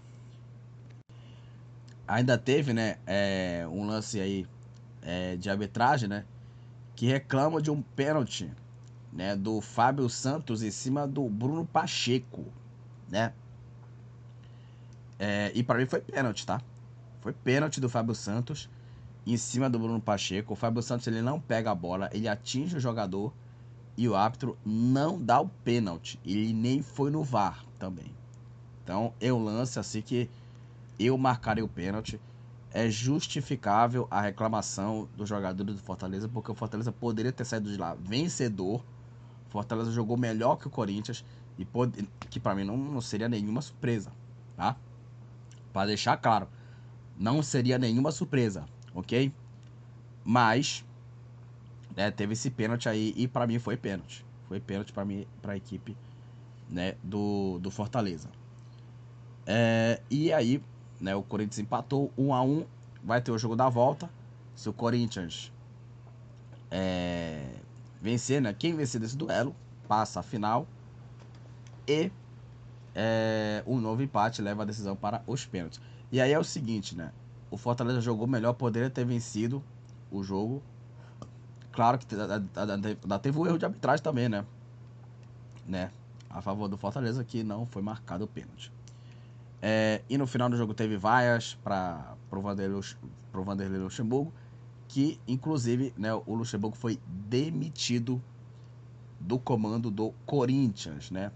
[2.05, 4.45] ainda teve, né, é, um lance aí
[5.01, 6.25] é, de arbitragem, né,
[6.93, 8.51] que reclama de um pênalti,
[9.13, 12.43] né, do Fábio Santos em cima do Bruno Pacheco,
[13.09, 13.31] né?
[15.17, 16.61] É, e para mim foi pênalti, tá?
[17.21, 18.69] Foi pênalti do Fábio Santos
[19.25, 20.53] em cima do Bruno Pacheco.
[20.53, 23.33] O Fábio Santos ele não pega a bola, ele atinge o jogador
[23.95, 26.19] e o árbitro não dá o pênalti.
[26.25, 28.13] Ele nem foi no VAR também.
[28.87, 30.29] Então, eu lance assim que
[30.97, 32.17] eu marcarei o pênalti.
[32.71, 37.75] É justificável a reclamação do jogador do Fortaleza, porque o Fortaleza poderia ter saído de
[37.75, 38.79] lá vencedor.
[39.49, 41.25] O Fortaleza jogou melhor que o Corinthians
[41.59, 41.67] e
[42.29, 44.09] que para mim não, não seria nenhuma surpresa,
[44.55, 44.77] tá?
[45.73, 46.47] Para deixar claro,
[47.19, 48.63] não seria nenhuma surpresa,
[48.95, 49.33] ok?
[50.23, 50.85] Mas
[51.93, 54.25] né, teve esse pênalti aí e para mim foi pênalti.
[54.47, 55.97] Foi pênalti para mim, para a equipe,
[56.69, 58.29] né, do, do Fortaleza.
[59.47, 60.61] É, e aí
[60.99, 61.15] né?
[61.15, 62.65] O Corinthians empatou 1 a 1
[63.03, 64.09] Vai ter o jogo da volta.
[64.55, 65.51] Se o Corinthians
[66.69, 67.47] é,
[68.01, 68.53] vencer, né?
[68.53, 69.55] Quem vencer desse duelo
[69.87, 70.67] passa a final.
[71.87, 72.11] E
[72.93, 75.79] é, um novo empate leva a decisão para os pênaltis.
[76.11, 77.13] E aí é o seguinte, né?
[77.49, 79.63] O Fortaleza jogou melhor, poderia ter vencido
[80.11, 80.61] o jogo.
[81.71, 84.43] Claro que ainda teve o erro de arbitragem também, né?
[85.65, 85.91] né?
[86.29, 88.71] A favor do Fortaleza que não foi marcado o pênalti.
[89.61, 92.81] É, e no final do jogo teve vaias para o Vanderlei,
[93.33, 94.31] Vanderlei Luxemburgo,
[94.87, 98.21] que inclusive né, o Luxemburgo foi demitido
[99.19, 101.09] do comando do Corinthians.
[101.09, 101.31] Né?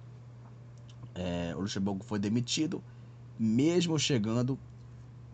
[1.16, 2.84] É, o Luxemburgo foi demitido,
[3.40, 4.58] mesmo chegando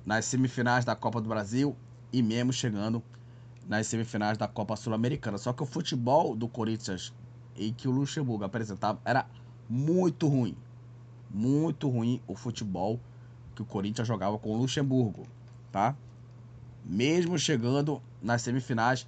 [0.05, 1.75] nas semifinais da Copa do Brasil
[2.13, 3.03] e mesmo chegando
[3.67, 5.37] nas semifinais da Copa Sul-Americana.
[5.37, 7.13] Só que o futebol do Corinthians
[7.53, 9.25] em que o Luxemburgo apresentava era
[9.67, 10.55] muito ruim
[11.29, 12.99] muito ruim o futebol
[13.55, 15.25] que o Corinthians jogava com o Luxemburgo,
[15.71, 15.95] tá?
[16.85, 19.07] Mesmo chegando nas semifinais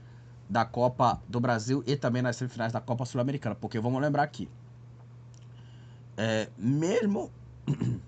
[0.49, 4.49] da Copa do Brasil e também nas semifinais da Copa Sul-Americana, porque vamos lembrar aqui,
[6.17, 7.31] é, mesmo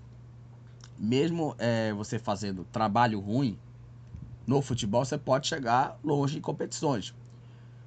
[0.98, 3.58] mesmo é, você fazendo trabalho ruim
[4.46, 7.14] no futebol, você pode chegar longe em competições.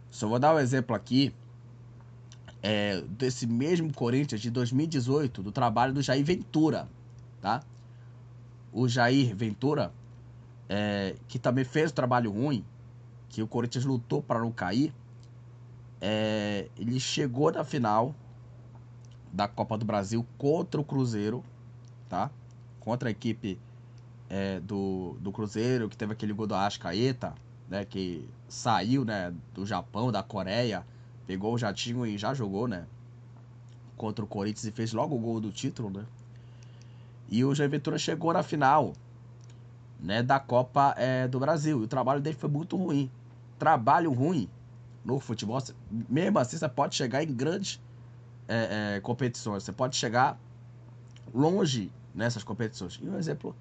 [0.09, 1.33] Só vou dar um exemplo aqui
[2.67, 6.89] é, desse mesmo Corinthians de 2018, do trabalho do Jair Ventura,
[7.39, 7.61] tá?
[8.73, 9.93] O Jair Ventura,
[10.67, 12.65] é, que também fez um trabalho ruim,
[13.29, 14.91] que o Corinthians lutou para não cair,
[16.01, 18.15] é, ele chegou na final
[19.31, 21.43] da Copa do Brasil contra o Cruzeiro,
[22.09, 22.31] tá?
[22.79, 23.59] Contra a equipe
[24.27, 27.35] é, do, do Cruzeiro, que teve aquele gol do Ascaeta,
[27.69, 27.85] né?
[27.85, 29.31] Que saiu, né?
[29.53, 30.83] Do Japão, da Coreia,
[31.25, 32.85] pegou o jatinho e já jogou, né?
[33.97, 36.05] Contra o Corinthians e fez logo o gol do título, né?
[37.29, 38.93] E o Jair Ventura chegou na final,
[39.99, 40.21] né?
[40.21, 41.81] Da Copa é, do Brasil.
[41.81, 43.09] E o trabalho dele foi muito ruim.
[43.57, 44.49] Trabalho ruim
[45.03, 45.61] no futebol,
[46.09, 47.79] mesmo assim você pode chegar em grandes
[48.47, 49.63] é, é, competições.
[49.63, 50.37] Você pode chegar
[51.33, 52.99] longe nessas competições.
[53.01, 53.55] E um exemplo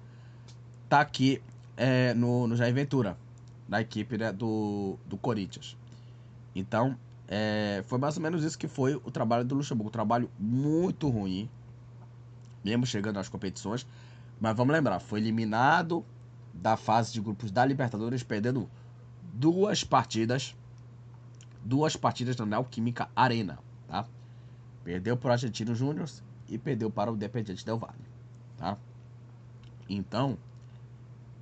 [0.89, 1.41] tá aqui
[1.77, 3.17] é, no, no Jair Ventura,
[3.67, 5.77] na equipe né, do, do Corinthians.
[6.55, 9.89] Então, é, foi mais ou menos isso que foi o trabalho do Luxemburgo.
[9.89, 11.49] Um trabalho muito ruim,
[12.63, 13.85] mesmo chegando às competições.
[14.39, 16.05] Mas vamos lembrar, foi eliminado
[16.53, 18.69] da fase de grupos da Libertadores, perdendo
[19.33, 20.55] duas partidas.
[21.63, 23.57] Duas partidas na Neoquímica Arena,
[23.87, 24.05] tá?
[24.83, 26.07] Perdeu para o Argentino Júnior
[26.47, 27.95] e perdeu para o Independiente Del Valle,
[28.55, 28.77] tá?
[29.89, 30.37] Então,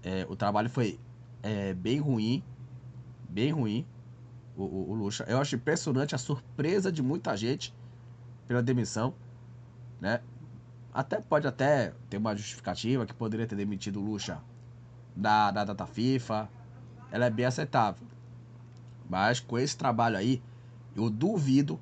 [0.01, 0.97] é, o trabalho foi
[1.41, 2.41] é, bem ruim,
[3.27, 3.85] bem ruim
[4.55, 5.23] o, o, o Lucha.
[5.27, 7.73] Eu acho impressionante a surpresa de muita gente
[8.47, 9.13] pela demissão,
[9.99, 10.21] né?
[10.93, 14.39] Até pode até ter uma justificativa que poderia ter demitido o Lucha
[15.15, 16.47] da, da data FIFA.
[17.11, 18.05] Ela é bem aceitável.
[19.09, 20.41] Mas com esse trabalho aí,
[20.95, 21.79] eu duvido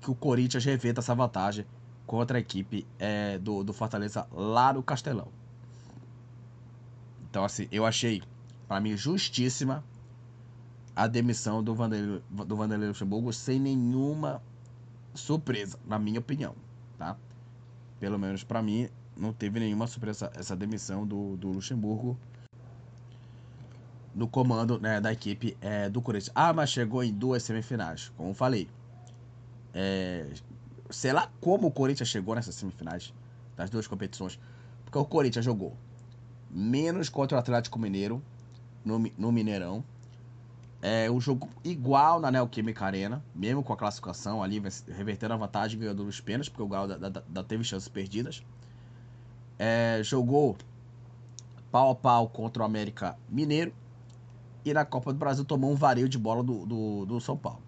[0.00, 1.66] que o Corinthians reverta essa vantagem
[2.06, 5.28] contra a equipe é, do, do Fortaleza lá no Castelão.
[7.28, 8.22] Então, assim, eu achei,
[8.68, 9.82] para mim, justíssima
[10.94, 14.42] a demissão do Vanderlei, do Vanderlei Luxemburgo sem nenhuma
[15.14, 16.54] surpresa, na minha opinião,
[16.98, 17.16] tá?
[17.98, 22.18] Pelo menos para mim, não teve nenhuma surpresa essa demissão do, do Luxemburgo
[24.14, 26.32] no comando né, da equipe é, do Corinthians.
[26.34, 28.68] Ah, mas chegou em duas semifinais, como falei.
[29.74, 30.28] É,
[30.90, 33.12] sei lá como o Corinthians chegou nessas semifinais
[33.56, 34.38] das duas competições.
[34.84, 35.76] Porque o Corinthians jogou
[36.50, 38.22] menos contra o Atlético Mineiro
[38.84, 39.82] no, no Mineirão.
[40.84, 45.78] É um jogo igual na Neoquímica Arena, mesmo com a classificação ali, revertendo a vantagem,
[45.78, 48.42] ganhando nos pênaltis, porque o Galo da, da, da teve chances perdidas.
[49.56, 50.56] É, jogou
[51.70, 53.72] pau a pau contra o América Mineiro.
[54.64, 57.62] E na Copa do Brasil tomou um vareio de bola do, do, do São Paulo.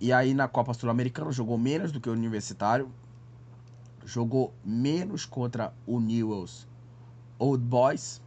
[0.00, 2.88] E aí na Copa Sul-Americana jogou menos do que o Universitário.
[4.04, 6.68] Jogou menos contra o Newells
[7.38, 8.20] Old Boys.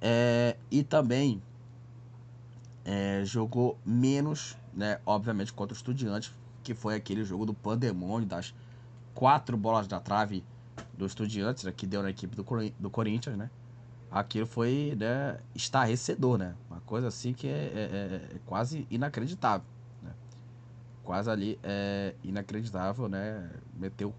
[0.00, 1.42] É, e também
[2.84, 6.32] é, jogou menos, né, obviamente, contra o Estudiantes,
[6.62, 8.54] que foi aquele jogo do pandemônio, das
[9.14, 10.44] quatro bolas da trave
[10.96, 12.44] do Estudiantes, né, que deu na equipe do,
[12.78, 13.50] do Corinthians, né?
[14.10, 16.54] Aquilo foi né, estarrecedor, né?
[16.70, 19.66] Uma coisa assim que é, é, é, é quase inacreditável.
[20.02, 20.10] Né?
[21.04, 23.50] Quase ali é inacreditável, né?
[23.78, 24.14] Meteu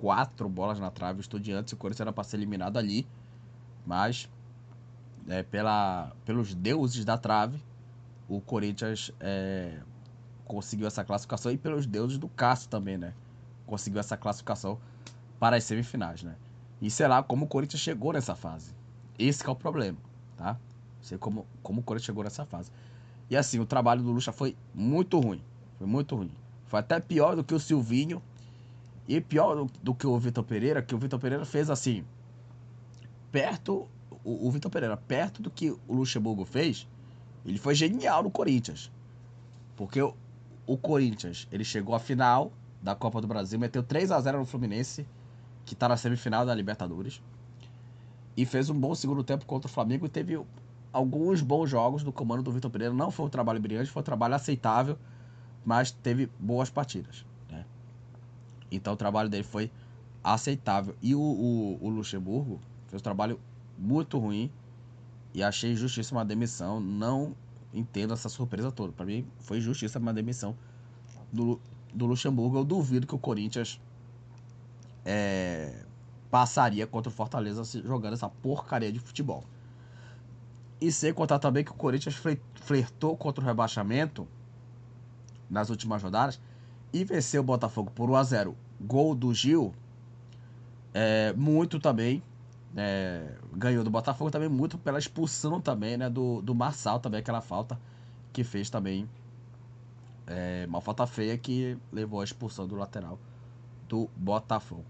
[0.00, 3.06] quatro bolas na trave, o Estudiantes, o Corinthians era para ser eliminado ali,
[3.84, 4.30] mas
[5.28, 7.62] é, pela, pelos deuses da trave,
[8.28, 9.78] o Corinthians é,
[10.44, 13.14] conseguiu essa classificação e pelos deuses do Cássio também, né?
[13.66, 14.78] Conseguiu essa classificação
[15.38, 16.34] para as semifinais, né?
[16.80, 18.72] E sei lá como o Corinthians chegou nessa fase.
[19.18, 19.98] Esse é o problema,
[20.36, 20.56] tá?
[21.02, 22.70] Sei como, como o Corinthians chegou nessa fase.
[23.30, 25.42] E assim, o trabalho do Lucha foi muito ruim.
[25.76, 26.30] Foi muito ruim.
[26.66, 28.22] Foi até pior do que o Silvinho.
[29.06, 32.04] E pior do, do que o Vitor Pereira, que o Vitor Pereira fez assim.
[33.30, 33.86] Perto.
[34.28, 36.86] O, o Vitor Pereira, perto do que o Luxemburgo fez,
[37.46, 38.90] ele foi genial no Corinthians.
[39.74, 40.14] Porque o,
[40.66, 44.44] o Corinthians, ele chegou à final da Copa do Brasil, meteu 3 a 0 no
[44.44, 45.06] Fluminense,
[45.64, 47.22] que tá na semifinal da Libertadores
[48.36, 50.40] e fez um bom segundo tempo contra o Flamengo e teve
[50.92, 52.94] alguns bons jogos do comando do Vitor Pereira.
[52.94, 54.96] Não foi um trabalho brilhante, foi um trabalho aceitável,
[55.64, 57.24] mas teve boas partidas.
[57.50, 57.64] Né?
[58.70, 59.72] Então o trabalho dele foi
[60.22, 60.94] aceitável.
[61.02, 63.40] E o, o, o Luxemburgo fez um trabalho
[63.78, 64.50] muito ruim
[65.32, 66.80] e achei injustiça uma demissão.
[66.80, 67.34] Não
[67.72, 68.92] entendo essa surpresa toda.
[68.92, 70.56] Para mim foi injustiça uma demissão
[71.32, 71.60] do,
[71.94, 72.58] do Luxemburgo.
[72.58, 73.80] Eu duvido que o Corinthians
[75.04, 75.84] é,
[76.30, 79.44] passaria contra o Fortaleza jogando essa porcaria de futebol.
[80.80, 82.20] E sem contar também que o Corinthians
[82.54, 84.28] flertou contra o rebaixamento
[85.50, 86.40] nas últimas rodadas
[86.92, 89.74] e venceu o Botafogo por 1 a 0 Gol do Gil,
[90.94, 92.22] é, muito também.
[92.80, 96.08] É, ganhou do Botafogo também muito pela expulsão também, né?
[96.08, 97.78] Do, do Marçal também, aquela falta
[98.32, 99.08] que fez também.
[100.26, 103.18] É, uma falta feia que levou à expulsão do lateral
[103.88, 104.84] do Botafogo.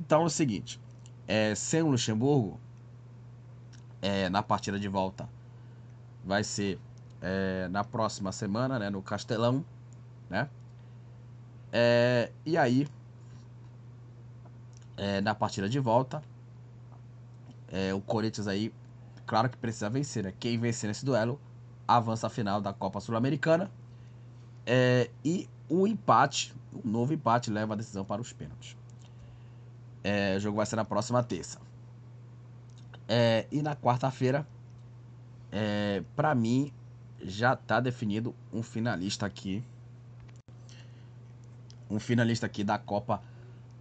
[0.00, 0.80] Então é o seguinte,
[1.26, 2.60] é, sem o Luxemburgo,
[4.02, 5.28] é, na partida de volta,
[6.24, 6.78] vai ser
[7.22, 9.64] é, na próxima semana, né, no Castelão,
[10.28, 10.48] né?
[11.72, 12.86] É, e aí,
[14.96, 16.22] é, na partida de volta,
[17.74, 18.72] é, o Corinthians aí,
[19.26, 20.32] claro que precisa vencer, né?
[20.38, 21.40] Quem vencer nesse duelo
[21.88, 23.68] avança a final da Copa Sul-Americana.
[24.64, 28.76] É, e o empate, o novo empate, leva a decisão para os pênaltis.
[30.04, 31.58] É, o jogo vai ser na próxima terça.
[33.08, 34.46] É, e na quarta-feira,
[35.50, 36.72] é, para mim,
[37.20, 39.64] já tá definido um finalista aqui.
[41.90, 43.20] Um finalista aqui da Copa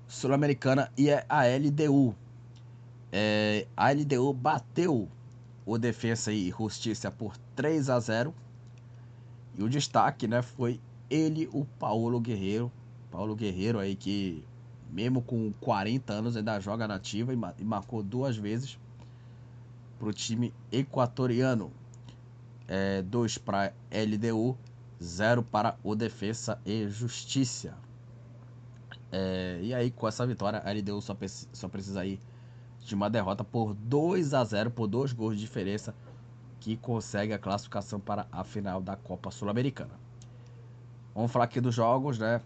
[0.07, 2.15] Sul-Americana e é a LDU.
[3.15, 5.07] É, a LDU bateu
[5.63, 8.33] o Defensa e Justiça por 3 a 0
[9.55, 12.71] E o destaque né, foi ele, o Paulo Guerreiro.
[13.11, 14.43] Paulo Guerreiro aí que
[14.89, 18.79] mesmo com 40 anos, ainda joga nativa e marcou duas vezes
[19.99, 21.71] para o time equatoriano.
[22.67, 24.57] É, dois para LDU,
[25.01, 27.75] zero para o Defesa e Justiça.
[29.11, 31.15] É, e aí, com essa vitória, a LDU só,
[31.51, 32.19] só precisa aí
[32.85, 35.93] de uma derrota por 2 a 0 por dois gols de diferença,
[36.59, 39.93] que consegue a classificação para a final da Copa Sul-Americana.
[41.13, 42.41] Vamos falar aqui dos jogos, né?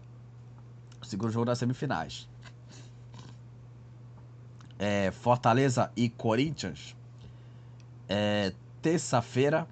[1.00, 2.28] O segundo jogo das semifinais
[4.78, 6.96] é, Fortaleza e Corinthians.
[8.08, 9.66] É, Terça-feira,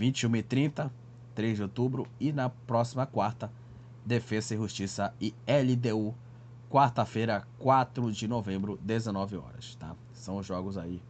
[0.00, 0.90] 21h30,
[1.34, 2.08] 3 de outubro.
[2.18, 3.50] E na próxima quarta,
[4.04, 6.12] Defesa e Justiça e LDU,
[6.74, 9.94] quarta-feira, 4 de novembro, 19 horas, tá?
[10.12, 11.00] São os jogos aí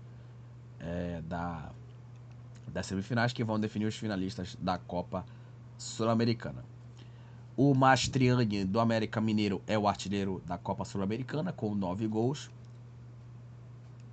[0.78, 1.70] é, da,
[2.68, 5.24] das semifinais que vão definir os finalistas da Copa
[5.78, 6.62] Sul-Americana.
[7.56, 12.50] O Mastriani do América Mineiro é o artilheiro da Copa Sul-Americana com 9 gols.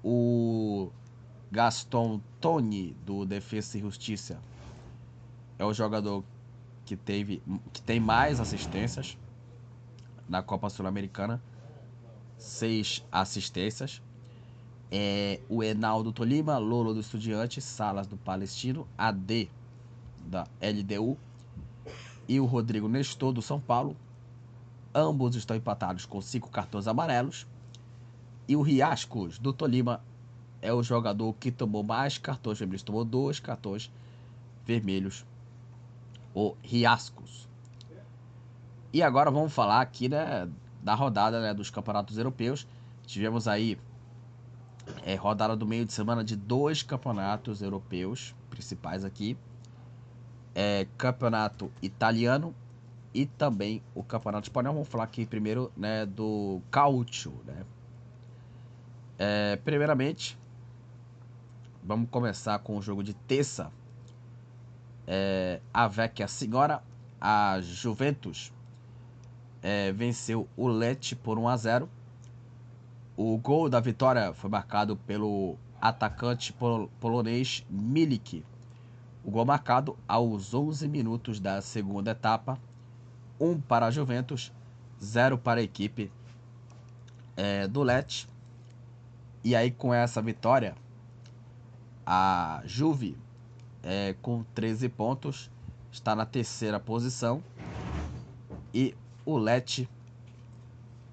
[0.01, 0.89] O
[1.51, 4.39] Gaston Toni do Defesa e Justiça
[5.59, 6.23] é o jogador
[6.85, 9.17] que teve que tem mais assistências
[10.31, 11.43] na Copa Sul-Americana,
[12.37, 14.01] seis assistências.
[14.89, 19.49] É o Enaldo Tolima, Lolo do Estudiante, Salas do Palestino, AD
[20.25, 21.17] da LDU
[22.27, 23.95] e o Rodrigo Nestor do São Paulo.
[24.95, 27.45] Ambos estão empatados com cinco cartões amarelos.
[28.47, 30.01] E o Riascos do Tolima
[30.61, 33.91] é o jogador que tomou mais cartões vermelhos, tomou dois cartões
[34.65, 35.25] vermelhos
[36.33, 37.50] o Riascos.
[38.93, 40.49] E agora vamos falar aqui né,
[40.81, 42.67] da rodada né, dos campeonatos europeus.
[43.05, 43.77] Tivemos aí
[45.03, 49.37] é, rodada do meio de semana de dois campeonatos europeus principais aqui.
[50.53, 52.53] É, campeonato italiano
[53.13, 54.73] e também o campeonato espanhol.
[54.73, 57.33] Vamos falar aqui primeiro né, do Cautio.
[57.45, 57.63] Né?
[59.17, 60.37] É, primeiramente,
[61.81, 63.71] vamos começar com o jogo de terça
[65.07, 66.83] é, a Vecchia Senhora,
[67.19, 68.51] a Juventus,
[69.61, 71.89] é, venceu o Lecce por 1 a 0.
[73.15, 78.43] O gol da vitória foi marcado pelo atacante pol polonês Milik.
[79.23, 82.59] O gol marcado aos 11 minutos da segunda etapa.
[83.39, 84.51] 1 para a Juventus,
[85.03, 86.11] 0 para a equipe
[87.35, 88.27] é, do Lecce.
[89.43, 90.75] E aí com essa vitória,
[92.05, 93.17] a Juve
[93.83, 95.49] é, com 13 pontos,
[95.91, 97.43] está na terceira posição.
[98.73, 98.95] E
[99.25, 99.89] o Leti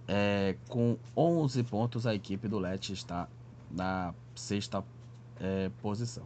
[0.07, 3.29] é, com 11 pontos, a equipe do Leti está
[3.71, 4.85] na sexta
[5.41, 6.25] é, posição.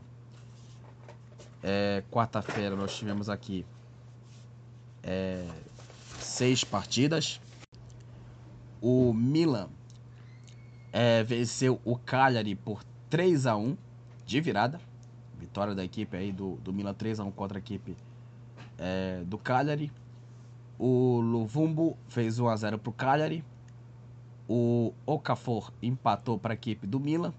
[1.62, 3.64] É, Quarta-feira nós tivemos aqui
[5.02, 5.46] é,
[6.18, 7.40] seis partidas.
[8.80, 9.68] O Milan
[10.92, 13.76] é, venceu o Cagliari por 3 a 1
[14.26, 14.80] de virada
[15.42, 17.96] vitória da equipe aí do, do Milan 3x1 contra a equipe
[18.78, 19.90] é, do Cagliari.
[20.84, 23.44] O Luvumbo fez 1x0 para o Cagliari.
[24.48, 27.32] O Okafor empatou para a equipe do Milan.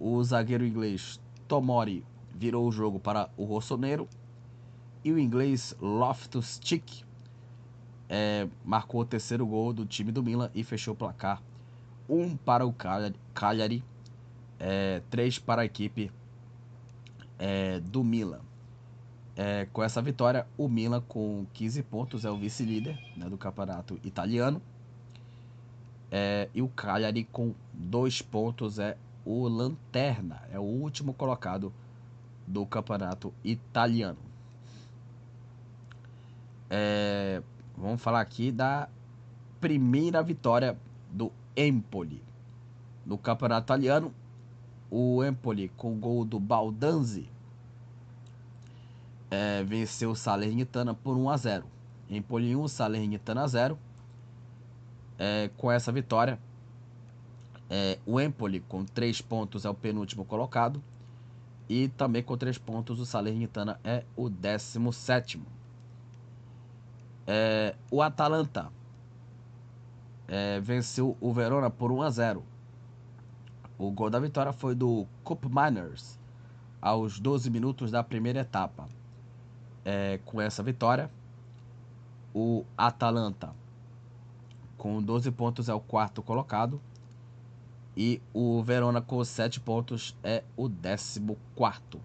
[0.00, 4.08] O zagueiro inglês Tomori virou o jogo para o Rossonero.
[5.04, 7.04] E o inglês Loftus Cheek
[8.08, 11.40] é, marcou o terceiro gol do time do Milan e fechou o placar.
[12.08, 12.74] Um para o
[13.32, 13.84] Cagliari,
[14.58, 16.10] é, três para a equipe
[17.38, 18.40] é, do Milan.
[19.34, 23.98] É, com essa vitória, o Milan com 15 pontos é o vice-líder né, do campeonato
[24.04, 24.60] italiano.
[26.10, 31.72] É, e o Cagliari com 2 pontos é o lanterna, é o último colocado
[32.46, 34.18] do campeonato italiano.
[36.68, 37.42] É,
[37.76, 38.88] vamos falar aqui da
[39.60, 40.76] primeira vitória
[41.10, 42.22] do Empoli
[43.06, 44.12] no campeonato italiano.
[44.90, 47.31] O Empoli com o gol do Baldanzi
[49.32, 51.64] é, venceu o Salernitana por 1 a 0.
[52.10, 53.78] Empoli 1, Salernitana 0.
[55.18, 56.38] É, com essa vitória,
[57.70, 60.82] é, o Empoli com 3 pontos é o penúltimo colocado.
[61.66, 65.40] E também com 3 pontos o Salernitana é o 17.
[67.26, 68.70] É, o Atalanta
[70.28, 72.44] é, venceu o Verona por 1 a 0.
[73.78, 76.18] O gol da vitória foi do Cup Miners
[76.82, 78.86] aos 12 minutos da primeira etapa
[79.84, 81.10] é, com essa vitória.
[82.34, 83.54] O Atalanta,
[84.78, 86.80] com 12 pontos, é o quarto colocado.
[87.96, 92.00] E o Verona, com 7 pontos, é o décimo quarto.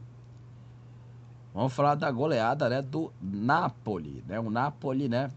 [1.53, 4.23] Vamos falar da goleada né, do Napoli.
[4.27, 4.39] Né?
[4.39, 5.31] O Napoli, né?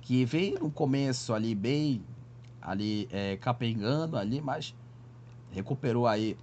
[0.00, 2.02] Que vem no começo ali bem
[2.60, 4.74] ali é, capengando ali, mas
[5.50, 6.36] recuperou aí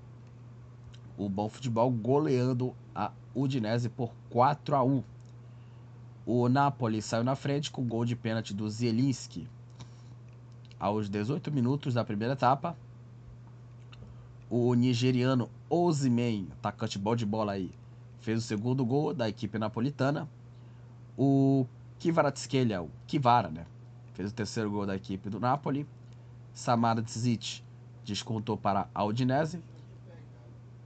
[1.17, 5.01] o bom futebol goleando a Udinese por 4 a 1.
[6.25, 9.47] O Napoli saiu na frente com o gol de pênalti do Zielinski
[10.77, 12.75] aos 18 minutos da primeira etapa.
[14.49, 17.71] O nigeriano Ozyman, atacante bom de bola aí,
[18.19, 20.27] fez o segundo gol da equipe napolitana.
[21.17, 21.65] O
[21.99, 23.65] Kvaratskhelia, o Kivara, né,
[24.13, 25.87] fez o terceiro gol da equipe do Napoli.
[26.53, 27.63] Samara Tsic
[28.03, 29.61] descontou para a Udinese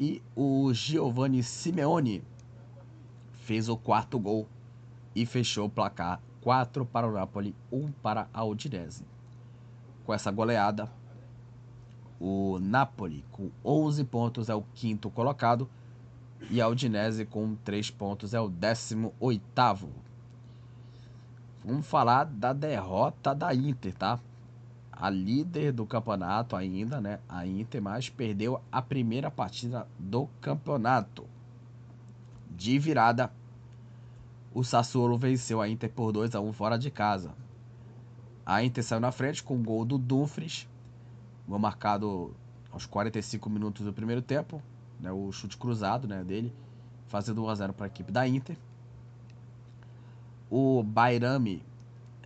[0.03, 2.21] e o Giovanni Simeone
[3.31, 4.49] fez o quarto gol
[5.15, 9.05] e fechou o placar 4 para o Napoli, 1 para a Udinese.
[10.03, 10.91] Com essa goleada,
[12.19, 15.69] o Napoli com 11 pontos é o quinto colocado
[16.49, 19.89] e a Udinese com 3 pontos é o 18 oitavo.
[21.63, 24.19] Vamos falar da derrota da Inter, tá?
[25.03, 27.19] A líder do campeonato ainda, né?
[27.27, 31.25] A Inter, mas perdeu a primeira partida do campeonato.
[32.49, 33.29] De virada,
[34.53, 37.33] o Sassuolo venceu a Inter por 2 a 1 fora de casa.
[38.45, 40.69] A Inter saiu na frente com o gol do Dumfries,
[41.45, 42.33] gol marcado
[42.71, 44.63] aos 45 minutos do primeiro tempo,
[45.01, 46.55] né, o chute cruzado né, dele,
[47.07, 48.55] fazendo 1 a 0 para a equipe da Inter.
[50.49, 51.61] O Bairami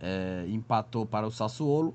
[0.00, 1.92] é, empatou para o Sassuolo?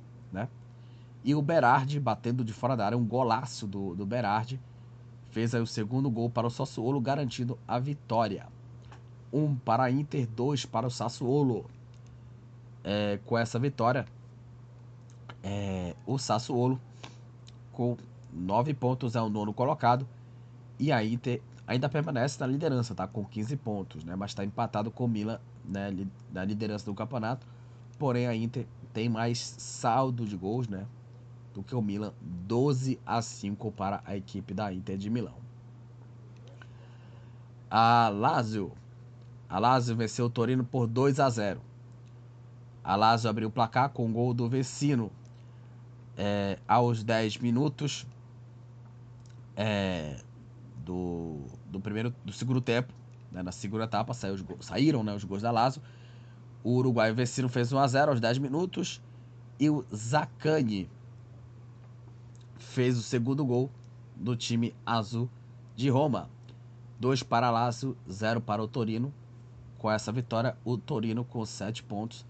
[1.23, 4.59] E o Berardi, batendo de fora da área, um golaço do, do Berardi,
[5.31, 8.47] fez aí o segundo gol para o Sassuolo, garantindo a vitória.
[9.31, 11.65] Um para a Inter, dois para o Sassuolo.
[12.83, 14.05] É, com essa vitória,
[15.41, 16.79] é, o Sassuolo,
[17.71, 17.97] com
[18.31, 20.05] nove pontos, é o nono colocado.
[20.77, 23.07] E a Inter ainda permanece na liderança, tá?
[23.07, 24.15] Com 15 pontos, né?
[24.15, 25.89] Mas está empatado com o Milan né,
[26.31, 27.47] na liderança do campeonato.
[27.97, 30.85] Porém, a Inter tem mais saldo de gols, né?
[31.53, 35.35] Do que o Milan, 12 a 5 para a equipe da Inter de Milão.
[37.69, 38.71] A Lazio.
[39.49, 41.61] A Lazio venceu o Torino por 2 a 0.
[42.83, 45.11] A Lazio abriu o placar com o gol do Vecino
[46.17, 48.05] é, aos 10 minutos
[49.55, 50.17] é,
[50.83, 52.93] do, do primeiro do segundo tempo.
[53.31, 55.81] Né, na segunda etapa saiu os, saíram né, os gols da Lazio.
[56.63, 59.01] O Uruguai Vecino fez 1 a 0 aos 10 minutos
[59.59, 60.89] e o Zacani
[62.63, 63.69] fez o segundo gol
[64.15, 65.29] do time azul
[65.75, 66.29] de Roma.
[66.99, 69.13] 2 para Lazio, 0 para o Torino.
[69.77, 72.25] Com essa vitória, o Torino com 7 pontos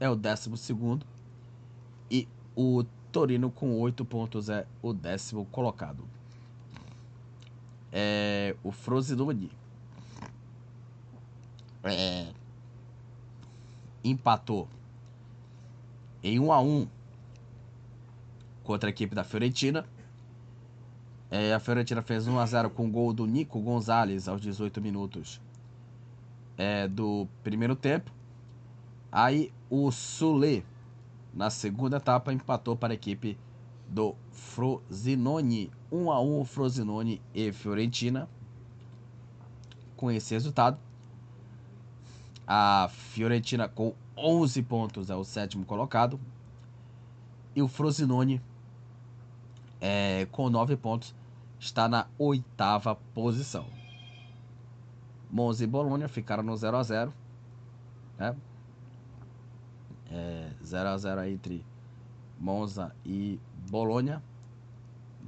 [0.00, 0.50] é o 12
[2.10, 2.26] e
[2.56, 6.04] o Torino com 8 pontos é o décimo colocado.
[7.92, 9.50] É, o Frosinone
[11.84, 12.32] é,
[14.02, 14.66] empatou
[16.22, 16.88] em 1 a 1
[18.64, 19.84] contra a equipe da Fiorentina.
[21.30, 24.80] É, a Fiorentina fez 1 a 0 com o gol do Nico Gonzalez aos 18
[24.80, 25.40] minutos
[26.56, 28.10] é, do primeiro tempo.
[29.10, 30.64] Aí o Sule,
[31.32, 33.38] na segunda etapa, empatou para a equipe
[33.88, 35.70] do Frosinone.
[35.90, 38.28] 1 a 1 Frosinone e Fiorentina.
[39.96, 40.78] Com esse resultado,
[42.46, 46.18] a Fiorentina com 11 pontos é o sétimo colocado.
[47.54, 48.42] E o Frosinone
[49.86, 51.14] é, com 9 pontos
[51.60, 53.66] está na oitava posição.
[55.30, 57.12] Monza e Bolonha ficaram no 0 a 0
[58.16, 58.34] né?
[60.10, 61.66] É, 0 a 0 entre
[62.40, 63.38] Monza e
[63.70, 64.22] Bolonha.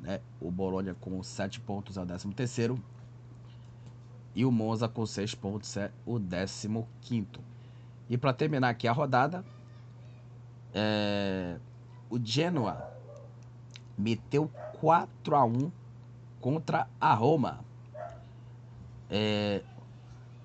[0.00, 0.22] Né?
[0.40, 2.82] O Bolonha com 7 pontos é o 13 terceiro
[4.34, 6.18] e o Monza com 6 pontos é o
[7.02, 7.26] 15.
[8.08, 9.44] E para terminar aqui a rodada,
[10.72, 11.58] é...
[12.08, 12.95] o Genoa
[13.96, 15.70] meteu 4 a 1
[16.40, 17.60] contra a Roma.
[19.10, 19.62] É...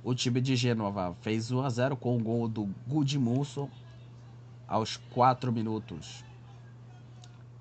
[0.04, 3.70] O time de Genoa fez 1 a 0 com o gol do Gudmundsson
[4.68, 6.24] aos 4 minutos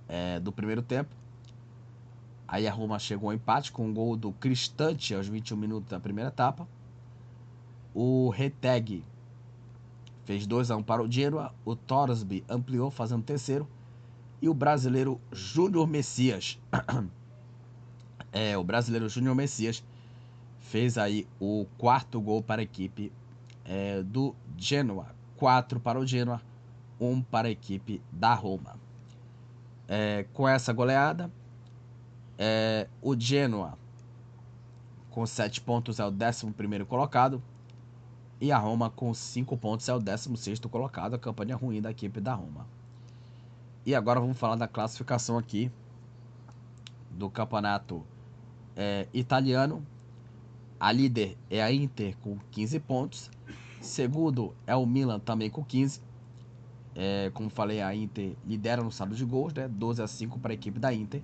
[0.08, 1.10] é, do primeiro tempo.
[2.48, 6.00] Aí a Roma chegou ao empate com o gol do Cristante aos 21 minutos da
[6.00, 6.66] primeira etapa.
[7.94, 9.04] O Reteg
[10.24, 11.54] fez 2 a 1 para o Genoa.
[11.64, 13.68] O Torsby ampliou fazendo terceiro.
[14.40, 16.58] E o brasileiro Júnior Messias.
[18.32, 19.82] é, o brasileiro Júnior Messias
[20.60, 23.12] fez aí o quarto gol para a equipe
[23.64, 25.14] é, do Genoa.
[25.36, 26.42] 4 para o Genoa,
[27.00, 28.76] 1 um para a equipe da Roma.
[29.88, 31.30] É, com essa goleada,
[32.38, 33.78] é, o Genoa,
[35.10, 37.42] com 7 pontos, é o 11 colocado.
[38.40, 41.14] E a Roma, com 5 pontos, é o 16 colocado.
[41.14, 42.66] A campanha ruim da equipe da Roma.
[43.84, 45.70] E agora vamos falar da classificação aqui
[47.10, 48.04] do campeonato
[48.76, 49.84] é, italiano.
[50.78, 53.30] A líder é a Inter com 15 pontos.
[53.80, 56.00] Segundo é o Milan também com 15.
[56.94, 59.68] É, como falei, a Inter lidera no saldo de gols, né?
[59.68, 61.22] 12 a 5 para a equipe da Inter.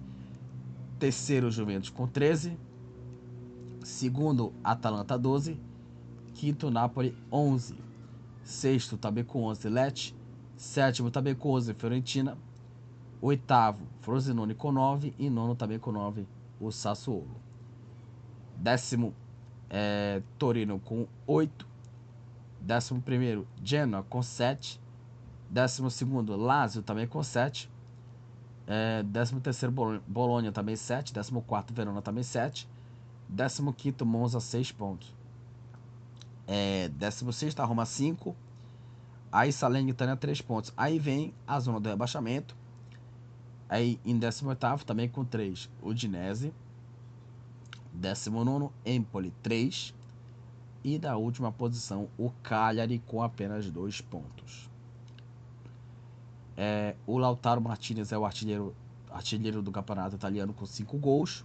[0.99, 2.59] Terceiro, Juventus com 13.
[3.83, 5.61] Segundo, Atalanta 12.
[6.35, 7.77] Quinto, Napoli 11.
[8.43, 10.15] Sexto, também com 11, Lecce.
[10.57, 12.39] Sétimo, também com 11, Fiorentina.
[13.21, 15.15] Oitavo, Frosinone com 9.
[15.19, 16.27] E nono, também com 9,
[16.61, 17.37] o Sassuolo.
[18.57, 19.15] Décimo,
[19.71, 21.67] é, Torino com 8.
[22.61, 24.81] Décimo primeiro, Genoa com 7.
[25.49, 27.71] Décimo segundo, Lazio também com 7.
[28.67, 29.73] É, décimo terceiro,
[30.07, 31.15] Bolonha também 7.
[31.15, 32.69] Décimo quarto, Verona também 7.
[33.29, 35.15] Décimo quinto, Monza 6 pontos.
[36.47, 38.35] É, décimo sexto, Roma 5.
[39.33, 40.73] Aí Salernitana 3 pontos.
[40.77, 42.57] Aí vem a zona do rebaixamento.
[43.69, 46.53] Aí em 18 também com 3, Udinese.
[47.93, 49.95] 19, Empoli 3.
[50.85, 54.71] E da última posição, o Cagliari com apenas 2 pontos.
[56.57, 58.75] É, o Lautaro Martinez é o artilheiro,
[59.11, 61.45] artilheiro do campeonato italiano com 5 gols.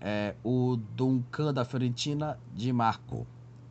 [0.00, 3.24] É, o Duncan da Fiorentina, de Marco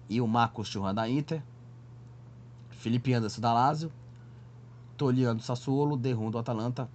[0.10, 1.44] e o Marcos Churran da Inter.
[2.70, 3.92] Felipe Anderson da Lazio.
[5.02, 6.88] Toliano do Sassuolo, Derrum do Atalanta.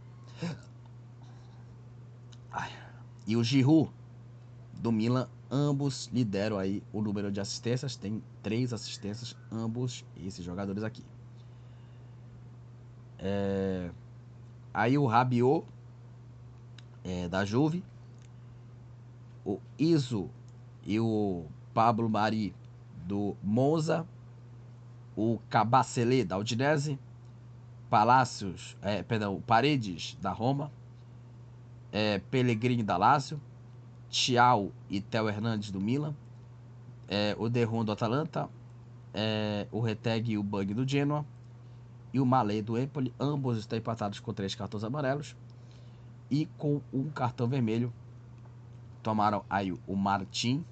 [2.52, 2.70] Ai.
[3.26, 3.90] E o Giroud
[4.72, 10.84] do Milan, ambos lideram aí o número de assistências, tem três assistências, ambos esses jogadores
[10.84, 11.02] aqui.
[13.18, 13.90] É...
[14.72, 15.66] Aí o Rabiot
[17.02, 17.82] é, da Juve,
[19.44, 20.30] o Iso
[20.84, 21.44] e o
[21.74, 22.54] Pablo Mari
[23.04, 24.07] do Monza,
[25.16, 27.00] o Cabacele da Udinese,
[27.89, 30.70] Palácios, é, perdão, Paredes da Roma,
[31.93, 33.41] é, Pellegrini da Lazio,
[34.11, 36.14] Thiago e Theo Hernandes do Milan,
[37.09, 38.49] é, o Derron do Atalanta,
[39.14, 41.24] é, o Reteg e o Bug do Genoa
[42.12, 45.37] e o Malé do Empoli, ambos estão empatados com três cartões amarelos
[46.30, 47.93] e com um cartão vermelho
[49.03, 50.64] tomaram aí o Martin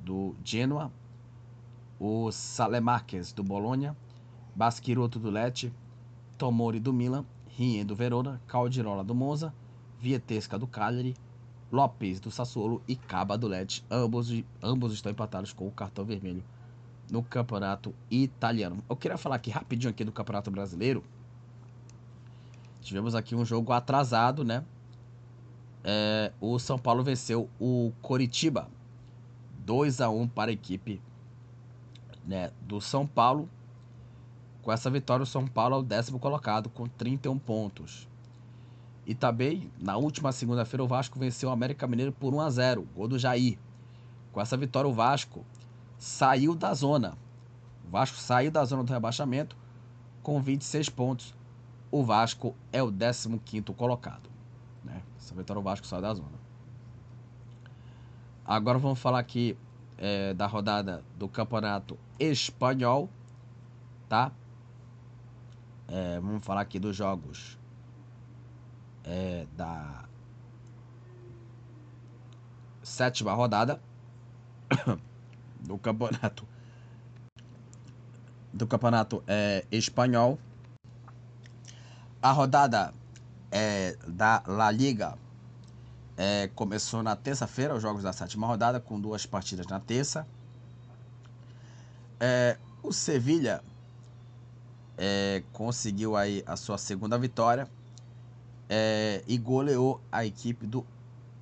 [0.00, 0.92] do Genoa,
[1.98, 3.96] o Salemakers do Bolonha,
[4.54, 5.72] Basquiroto do Lecce,
[6.38, 7.24] Tomori do Milan,
[7.56, 9.52] Rien do Verona, Caldirola do Monza,
[10.00, 11.16] Vietesca do Cagliari,
[11.70, 13.82] Lopes do Sassuolo e Caba do Lecce.
[13.90, 14.32] Ambos,
[14.62, 16.42] ambos estão empatados com o cartão vermelho
[17.10, 18.82] no campeonato italiano.
[18.88, 21.02] Eu queria falar aqui rapidinho aqui do campeonato brasileiro.
[22.80, 24.64] Tivemos aqui um jogo atrasado, né?
[25.84, 28.68] É, o São Paulo venceu o Coritiba
[29.64, 31.00] 2 a 1 para a equipe
[32.24, 33.48] né, do São Paulo.
[34.62, 38.08] Com essa vitória, o São Paulo é o décimo colocado, com 31 pontos.
[39.06, 42.88] E também, na última segunda-feira, o Vasco venceu o América Mineiro por 1 a 0
[42.94, 43.58] gol do Jair.
[44.32, 45.44] Com essa vitória, o Vasco
[45.98, 47.16] saiu da zona.
[47.86, 49.56] O Vasco saiu da zona do rebaixamento
[50.22, 51.34] com 26 pontos.
[51.90, 54.28] O Vasco é o 15 colocado.
[54.84, 55.02] Né?
[55.18, 56.38] Essa vitória, o Vasco saiu da zona.
[58.44, 59.56] Agora vamos falar aqui
[59.96, 63.08] é, da rodada do Campeonato Espanhol,
[64.08, 64.32] tá?
[65.88, 67.58] É, vamos falar aqui dos jogos
[69.04, 70.04] é, da
[72.82, 73.80] sétima rodada
[75.60, 76.46] do campeonato
[78.52, 80.38] do campeonato é, espanhol.
[82.20, 82.92] A rodada
[83.50, 85.16] é, da La Liga
[86.16, 90.26] é, começou na terça-feira, os jogos da sétima rodada, com duas partidas na terça.
[92.18, 93.62] É, o Sevilha
[94.98, 97.68] é, conseguiu aí a sua segunda vitória
[98.68, 100.84] é, e goleou a equipe do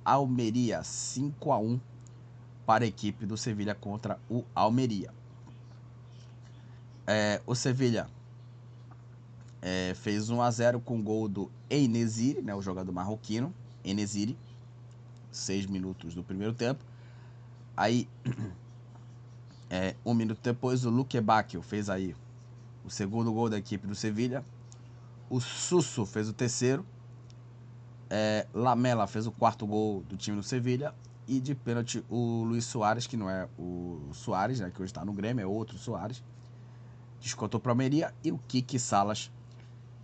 [0.05, 1.79] Almeria 5 a 1
[2.65, 5.11] para a equipe do Sevilha contra o Almeria.
[7.07, 8.07] É, o Sevilha
[9.61, 13.53] é, fez 1 a 0 com o gol do Enesiri, né, o jogador marroquino,
[13.83, 14.37] Enesiri,
[15.31, 16.83] 6 minutos do primeiro tempo.
[17.75, 18.07] Aí,
[19.69, 22.15] é, um minuto depois, o Luque Bacchio fez aí
[22.87, 24.45] o segundo gol da equipe do Sevilha.
[25.29, 26.85] O Susso fez o terceiro.
[28.09, 30.95] É, Lamela fez o quarto gol do time do Sevilha.
[31.27, 35.03] E de pênalti o Luiz Soares, que não é o Soares, né, que hoje está
[35.03, 36.23] no Grêmio, é outro Soares.
[37.19, 38.13] Descontou para a Almeria.
[38.23, 39.29] E o Kiki Salas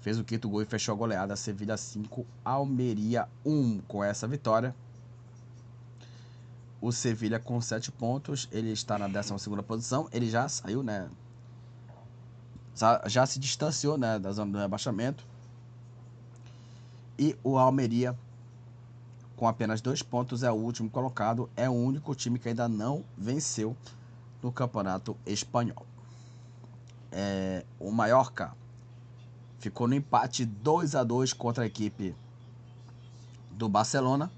[0.02, 1.38] fez o quinto gol e fechou a goleada.
[1.38, 3.80] Sevilha 5, Almeria 1.
[3.88, 4.76] Com essa vitória,
[6.82, 8.50] o Sevilha com 7 pontos.
[8.52, 9.34] Ele está na 12
[9.66, 10.10] posição.
[10.12, 11.10] Ele já saiu, né?
[13.06, 15.26] Já se distanciou né, da zona do rebaixamento.
[17.18, 18.18] E o Almeria,
[19.36, 21.50] com apenas dois pontos, é o último colocado.
[21.56, 23.76] É o único time que ainda não venceu
[24.42, 25.86] no Campeonato Espanhol.
[27.12, 28.56] É, o Mallorca
[29.60, 32.16] ficou no empate 2 a 2 contra a equipe
[33.52, 34.32] do Barcelona.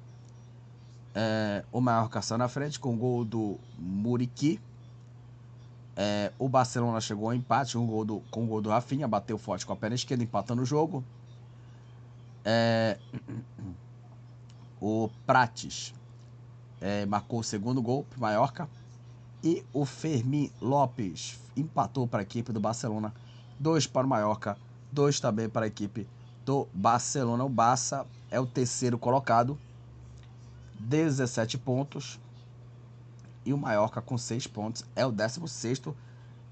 [1.13, 4.59] É, o Mallorca saiu na frente com o gol do Muriqui.
[5.96, 9.38] É, o Barcelona chegou ao empate um gol do, com o gol do Rafinha, bateu
[9.38, 11.04] forte com a perna esquerda, empatando o jogo.
[12.43, 12.98] É,
[14.82, 15.93] o Prates
[16.82, 18.70] é, marcou o segundo gol para Mallorca.
[19.43, 23.14] E o Fermi Lopes empatou para a equipe do Barcelona.
[23.60, 24.58] Dois para o Mallorca,
[24.91, 26.08] dois também para a equipe
[26.43, 27.43] do Barcelona.
[27.43, 29.58] O Barça é o terceiro colocado,
[30.80, 32.20] 17 pontos.
[33.46, 35.82] E o Mallorca com 6 pontos é o 16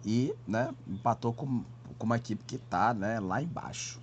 [0.06, 1.64] e né, empatou com,
[1.98, 4.00] com uma equipe que está né, lá embaixo.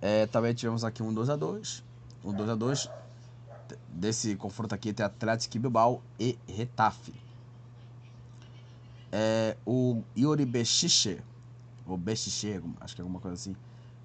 [0.00, 1.82] É, também tivemos aqui um 2x2.
[2.24, 2.90] Um 2x2
[3.88, 7.14] desse confronto aqui tem Atlético Bilbao e Retafe.
[9.10, 11.22] É, o Yuri Bechiche,
[11.86, 13.56] ou Bechiche, acho que é alguma coisa assim,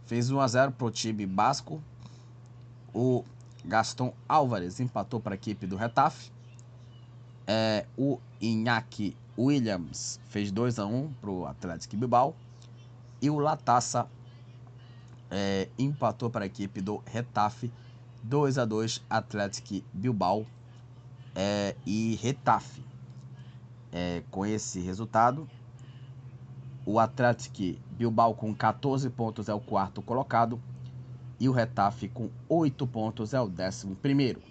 [0.05, 1.81] fez 1x0 para o time basco.
[2.93, 3.23] O
[3.65, 6.31] Gaston Álvares empatou para a equipe do Retafe.
[7.47, 12.35] É, o Iñaki Williams fez 2x1 para o Atlético Bilbao.
[13.21, 14.07] E o Latassa
[15.29, 17.71] é, empatou para a equipe do Retafe
[18.23, 20.45] 2 a 2 Atlético Bilbao
[21.35, 22.83] é, e Retafe.
[23.91, 25.47] É, com esse resultado,
[26.85, 30.59] o Atlético Bilbao com 14 pontos é o quarto colocado
[31.39, 34.50] e o Retafe com 8 pontos é o décimo primeiro.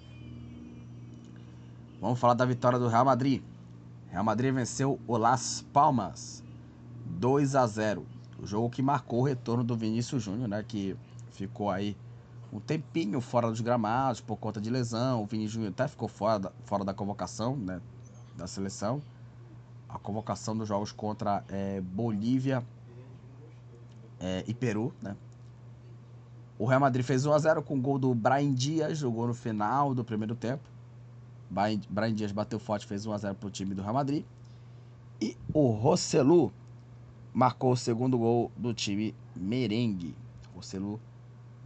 [2.01, 3.43] Vamos falar da vitória do Real Madrid.
[4.09, 6.43] Real Madrid venceu o Las Palmas
[7.05, 8.07] 2 a 0.
[8.43, 10.97] O jogo que marcou o retorno do Vinícius Júnior, né, que
[11.33, 11.95] ficou aí
[12.51, 15.23] um tempinho fora dos gramados por conta de lesão.
[15.23, 17.83] O Vinícius Júnior até ficou fora da, fora da convocação, né,
[18.35, 19.03] da seleção.
[19.87, 22.65] A convocação dos jogos contra é, Bolívia
[24.19, 25.15] é, e Peru, né?
[26.59, 29.35] O Real Madrid fez 1 a 0 com o gol do Brian Dias, jogou no
[29.35, 30.63] final do primeiro tempo.
[31.51, 34.25] Brian Dias bateu forte, fez 1 a 0 para o time do Real Madrid.
[35.21, 36.53] E o Rosselu
[37.35, 40.17] marcou o segundo gol do time merengue.
[40.55, 41.01] Rosselu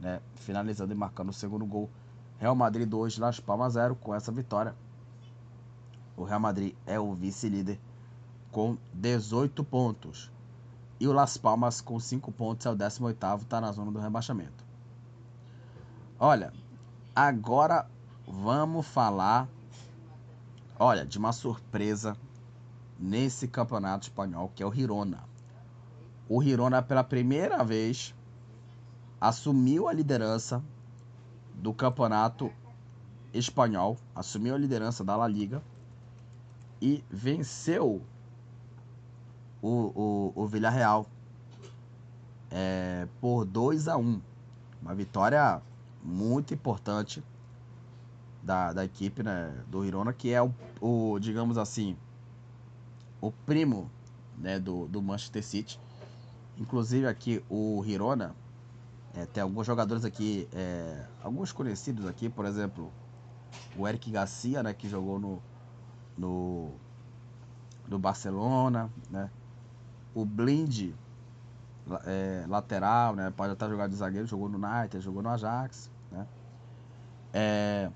[0.01, 1.91] né, finalizando e marcando o segundo gol.
[2.39, 3.95] Real Madrid 2, Las Palmas 0.
[3.97, 4.75] Com essa vitória,
[6.17, 7.79] o Real Madrid é o vice-líder
[8.51, 10.33] com 18 pontos.
[10.99, 14.65] E o Las Palmas com 5 pontos é o 18º, está na zona do rebaixamento.
[16.19, 16.53] Olha,
[17.15, 17.87] agora
[18.27, 19.49] vamos falar
[20.79, 22.17] olha, de uma surpresa
[22.99, 25.23] nesse campeonato espanhol, que é o Girona.
[26.29, 28.15] O Girona, pela primeira vez,
[29.21, 30.63] assumiu a liderança
[31.55, 32.53] do campeonato
[33.33, 35.63] espanhol, assumiu a liderança da La Liga
[36.81, 38.03] e venceu
[39.63, 41.07] o, o, o Villarreal
[42.51, 44.21] é, por 2 a 1
[44.83, 45.61] Uma vitória
[46.03, 47.23] muito importante
[48.45, 51.97] da, da equipe né, do Girona, que é o, o, digamos assim,
[53.21, 53.91] o primo
[54.39, 55.81] né, do, do Manchester City.
[56.59, 58.35] Inclusive aqui o Girona
[59.15, 62.93] é, tem alguns jogadores aqui, é, alguns conhecidos aqui, por exemplo,
[63.77, 65.43] o Eric Garcia, né, que jogou no,
[66.17, 66.73] no,
[67.89, 69.31] no Barcelona, né?
[70.15, 70.93] O Blind,
[72.05, 73.33] é, lateral, né?
[73.37, 76.27] Pode até jogar de zagueiro, jogou no United, jogou no Ajax, né?
[77.33, 77.91] É,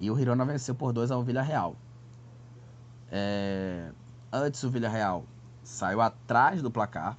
[0.00, 1.76] e o Hirona venceu por 2 ao Villarreal.
[3.10, 3.90] É,
[4.32, 5.24] antes o Villarreal
[5.62, 7.16] saiu atrás do placar.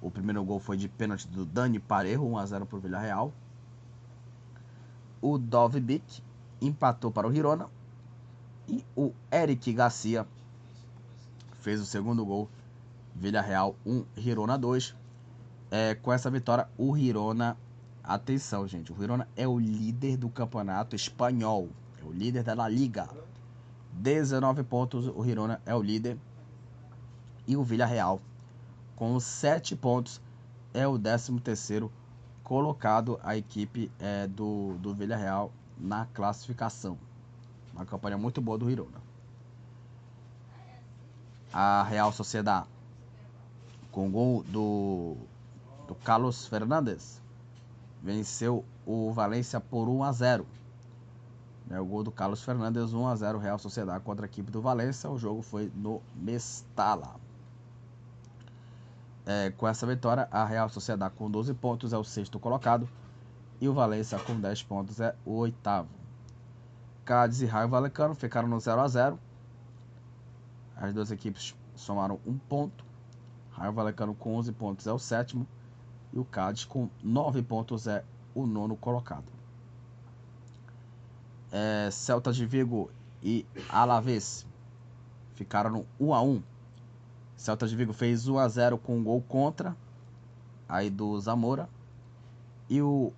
[0.00, 3.32] O primeiro gol foi de pênalti do Dani Parejo, 1 a 0 para o Villarreal.
[5.20, 6.22] O Dovbik
[6.60, 7.68] empatou para o Hirona.
[8.66, 10.26] E o Eric Garcia
[11.60, 12.48] fez o segundo gol.
[13.14, 14.94] Villarreal 1, Hirona 2.
[15.70, 17.56] É, com essa vitória, o Hirona
[18.02, 18.92] Atenção, gente.
[18.92, 21.68] O Girona é o líder do campeonato espanhol.
[22.00, 23.08] É o líder da La Liga.
[23.92, 25.06] 19 pontos.
[25.06, 26.18] O Girona é o líder.
[27.46, 28.20] E o Villarreal,
[28.96, 30.20] com 7 pontos,
[30.72, 31.90] é o 13º
[32.44, 36.98] colocado a equipe é, do, do Villarreal na classificação.
[37.72, 39.00] Uma campanha muito boa do Girona.
[41.52, 42.66] A Real Sociedade,
[43.90, 45.16] com gol do,
[45.88, 47.20] do Carlos Fernandes,
[48.02, 50.46] venceu o Valência por 1 a 0.
[51.70, 54.60] É, o gol do Carlos Fernandes, 1 a 0 Real Sociedade contra a equipe do
[54.60, 55.08] Valência.
[55.08, 57.14] O jogo foi no Mestala.
[59.24, 62.88] É, com essa vitória, a Real Sociedade com 12 pontos é o sexto colocado
[63.60, 65.88] e o Valência com 10 pontos é o oitavo.
[67.04, 69.18] Cádiz e Raio Valecano ficaram no 0 a 0.
[70.76, 72.84] As duas equipes somaram um ponto.
[73.52, 75.46] Raio Valecano com 11 pontos é o sétimo
[76.12, 78.04] e o Cádiz com 9 pontos é
[78.34, 79.24] o nono colocado.
[81.52, 82.90] É, Celta de Vigo
[83.22, 84.46] e Alavés
[85.34, 86.42] ficaram no 1 a 1.
[87.36, 89.76] Celta de Vigo fez 1 a 0 com um gol contra
[90.68, 91.68] aí do Zamora
[92.68, 93.12] e o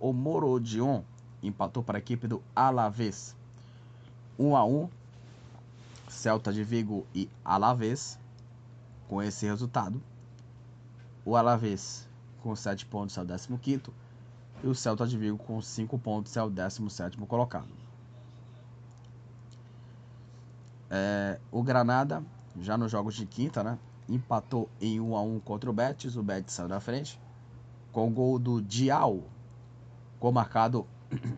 [0.00, 1.02] Morodion
[1.42, 3.34] empatou para a equipe do Alavés
[4.38, 4.88] 1 a 1.
[6.08, 8.18] Celta de Vigo e Alavés.
[9.08, 10.02] Com esse resultado,
[11.24, 12.07] o Alavés
[12.42, 13.82] com 7 pontos é o 15
[14.62, 17.68] e o Celta de Vigo com 5 pontos é o 17 colocado.
[20.90, 22.24] É, o Granada,
[22.60, 23.78] já nos jogos de quinta, né,
[24.08, 27.20] empatou em 1 a 1 contra o Betis, o Betis saiu na frente,
[27.92, 29.22] com o gol do Dial,
[30.18, 30.86] com marcado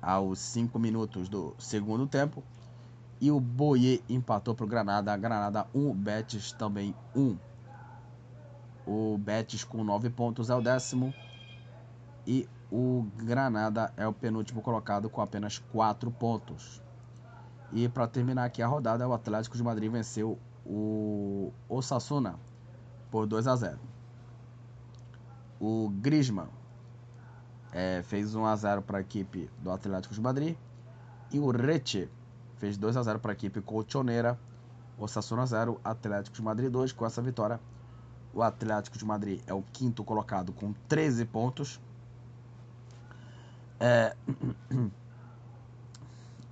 [0.00, 2.42] aos 5 minutos do segundo tempo.
[3.20, 5.14] E o Boie empatou para o Granada.
[5.14, 7.36] Granada 1, Betis também 1.
[8.92, 11.14] O Betis com 9 pontos é o décimo.
[12.26, 16.82] E o Granada é o penúltimo colocado com apenas 4 pontos.
[17.72, 20.36] E para terminar aqui a rodada, o Atlético de Madrid venceu
[20.66, 22.34] o Osasuna
[23.12, 23.78] por 2 a 0.
[25.60, 26.48] O Griezmann
[27.70, 30.56] é, fez 1 a 0 para a equipe do Atlético de Madrid
[31.30, 32.10] e o Reche
[32.56, 34.36] fez 2 a 0 para a equipe colchoneira.
[34.98, 36.92] Osasuna 0, Atlético de Madrid 2.
[36.92, 37.60] Com essa vitória,
[38.34, 41.80] o Atlético de Madrid é o quinto colocado com 13 pontos.
[43.78, 44.16] É...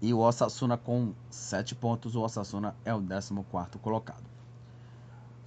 [0.01, 2.15] E o Osasuna com 7 pontos.
[2.15, 3.35] O Osasuna é o 14
[3.83, 4.23] colocado.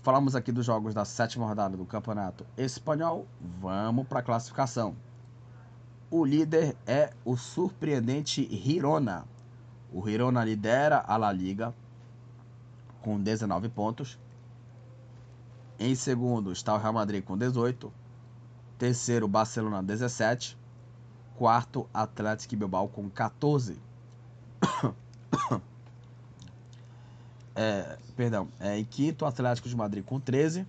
[0.03, 3.25] Falamos aqui dos jogos da sétima rodada do Campeonato Espanhol.
[3.61, 4.93] Vamos para a classificação.
[6.09, 9.25] O líder é o surpreendente Girona.
[9.93, 11.73] O Girona lidera a La Liga
[13.01, 14.19] com 19 pontos.
[15.83, 17.91] Em segundo está o Real Madrid com 18.
[18.77, 20.55] Terceiro, Barcelona 17.
[21.35, 23.79] Quarto, Atlético Bilbao com 14.
[27.53, 30.65] É, perdão, é, em quinto, Atlético de Madrid com 13.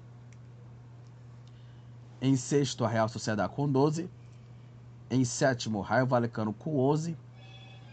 [2.20, 4.10] Em sexto, a Real Sociedade com 12.
[5.08, 7.16] Em sétimo, Raio Valecano com 11.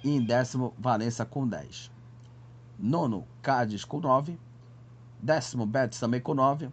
[0.04, 1.92] E em décimo, Valência com 10.
[2.80, 4.40] Nono, Cádiz com 9.
[5.22, 6.70] Décimo, Betis também com 9.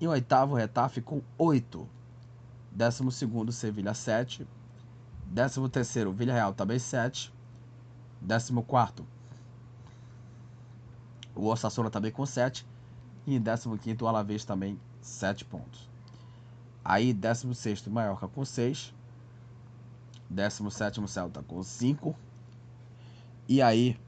[0.00, 1.88] E o oitavo, Retafe com 8.
[2.70, 4.46] Décimo segundo, Sevilha 7.
[5.26, 7.32] Décimo terceiro, Villarreal também 7.
[8.20, 9.06] Décimo quarto,
[11.34, 12.66] o Osasuna também com 7.
[13.26, 15.88] E em décimo quinto, o Alavés também 7 pontos.
[16.84, 18.94] Aí, décimo sexto, Mallorca com 6.
[20.30, 22.14] 17 Celta com 5.
[23.48, 23.98] E aí,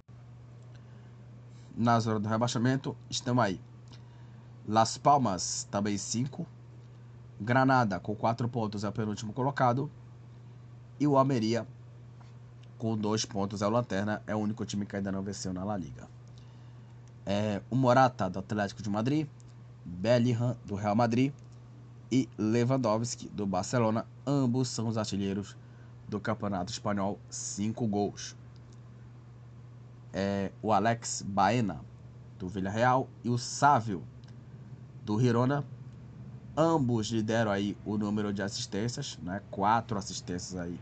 [1.76, 3.60] na zona do rebaixamento, estão aí.
[4.70, 6.46] Las Palmas também 5.
[7.40, 9.90] Granada com 4 pontos é o penúltimo colocado.
[11.00, 11.66] E o Almeria
[12.78, 14.22] com 2 pontos é o Lanterna.
[14.28, 16.08] É o único time que ainda não venceu na La Liga.
[17.26, 19.26] É, o Morata do Atlético de Madrid.
[19.84, 21.32] Bellingham do Real Madrid.
[22.12, 24.06] E Lewandowski do Barcelona.
[24.24, 25.56] Ambos são os artilheiros
[26.08, 28.36] do Campeonato Espanhol, 5 gols.
[30.12, 31.80] É, o Alex Baena,
[32.38, 34.04] do Villarreal, e o Sávio,
[35.10, 35.64] do Girona.
[36.56, 39.42] Ambos lideram aí o número de assistências, né?
[39.50, 40.78] quatro assistências aí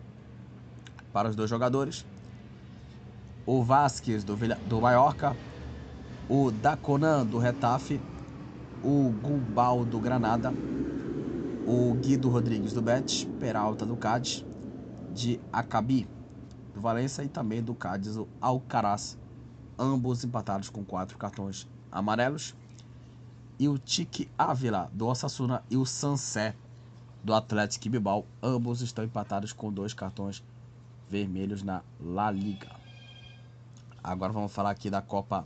[1.14, 2.04] para os dois jogadores.
[3.46, 4.36] O Vasquez, do,
[4.68, 5.34] do Mallorca,
[6.28, 7.98] o Daconan, do Retafe,
[8.84, 10.52] o Gubal, do Granada,
[11.66, 14.44] o Guido Rodrigues, do Betis, Peralta, do Cádiz,
[15.14, 16.06] de Acabi,
[16.74, 19.16] do Valência, e também do Cádiz, o Alcaraz,
[19.78, 22.54] ambos empatados com quatro cartões amarelos.
[23.59, 26.54] E o Tique Ávila, do Osasuna, e o Sansé,
[27.24, 30.42] do Atlético Bilbao, ambos estão empatados com dois cartões
[31.11, 32.68] vermelhos na La Liga.
[34.02, 35.44] Agora vamos falar aqui da Copa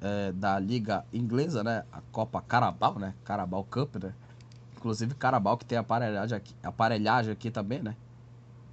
[0.00, 1.84] é, da Liga Inglesa, né?
[1.92, 3.14] A Copa Carabao, né?
[3.24, 4.14] Carabao Cup, né?
[4.76, 7.96] Inclusive Carabao que tem aparelhagem aqui, aparelhagem aqui também, né?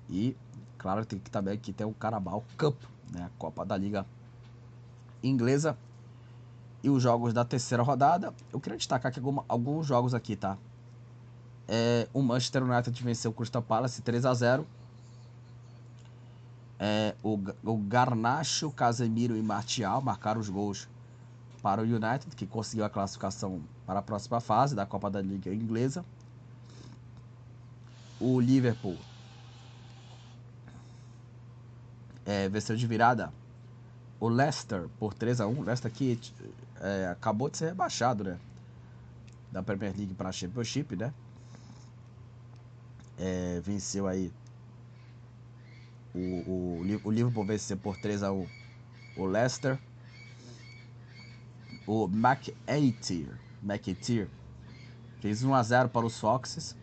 [0.10, 0.36] E,
[0.78, 2.76] claro, tem que também aqui tem o Carabao Cup,
[3.12, 3.24] né?
[3.26, 4.06] A Copa da Liga
[5.24, 5.78] Inglesa.
[6.84, 8.34] E os jogos da terceira rodada.
[8.52, 10.58] Eu queria destacar aqui alguns jogos aqui, tá?
[11.68, 14.68] É, o Manchester United venceu o Crystal Palace 3 a 0
[16.86, 20.90] é, o, o Garnacho, Casemiro e Martial marcaram os gols
[21.62, 25.54] para o United, que conseguiu a classificação para a próxima fase da Copa da Liga
[25.54, 26.04] Inglesa.
[28.20, 28.98] O Liverpool
[32.26, 33.32] é, venceu de virada
[34.20, 36.20] o Leicester por 3 a 1 O Leicester que
[36.84, 38.38] é, acabou de ser rebaixado, né?
[39.52, 41.14] Da Premier League para a Championship, né?
[43.18, 44.32] É, venceu aí
[46.14, 48.48] o, o, o Liverpool venceu por 3 a 1
[49.18, 49.80] o Leicester.
[51.88, 54.30] O McAteer, McAteer
[55.20, 56.76] fez 1 a 0 para os Foxes.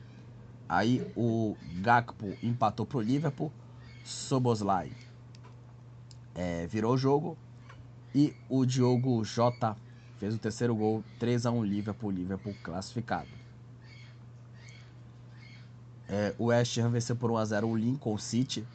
[0.68, 3.52] Aí o Gakpo empatou para o Liverpool.
[4.04, 4.92] Soboslai
[6.34, 7.36] é, virou o jogo.
[8.14, 9.76] E o Diogo Jota
[10.20, 13.28] fez o terceiro gol, 3 a 1 Liverpool, Liverpool classificado.
[16.06, 18.66] É, o West Ham venceu por 1 a 0 o Lincoln City.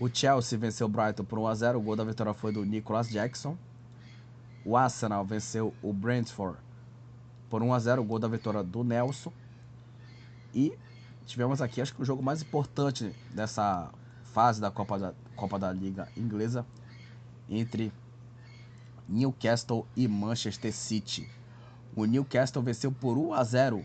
[0.00, 1.78] O Chelsea venceu o Brighton por 1 a 0.
[1.78, 3.56] O gol da vitória foi do Nicholas Jackson.
[4.64, 6.58] O Arsenal venceu o Brentford
[7.48, 8.02] por 1 a 0.
[8.02, 9.32] O gol da vitória do Nelson.
[10.52, 10.76] E
[11.24, 13.90] tivemos aqui, acho que o jogo mais importante dessa
[14.24, 16.66] fase da Copa da, Copa da Liga Inglesa
[17.48, 17.92] entre
[19.10, 21.28] Newcastle e Manchester City.
[21.96, 23.84] O Newcastle venceu por 1 a 0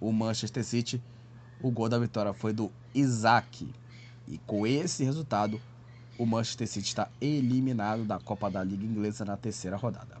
[0.00, 1.02] o Manchester City.
[1.60, 3.68] O gol da vitória foi do Isaac.
[4.26, 5.60] E com esse resultado,
[6.18, 10.16] o Manchester City está eliminado da Copa da Liga Inglesa na terceira rodada.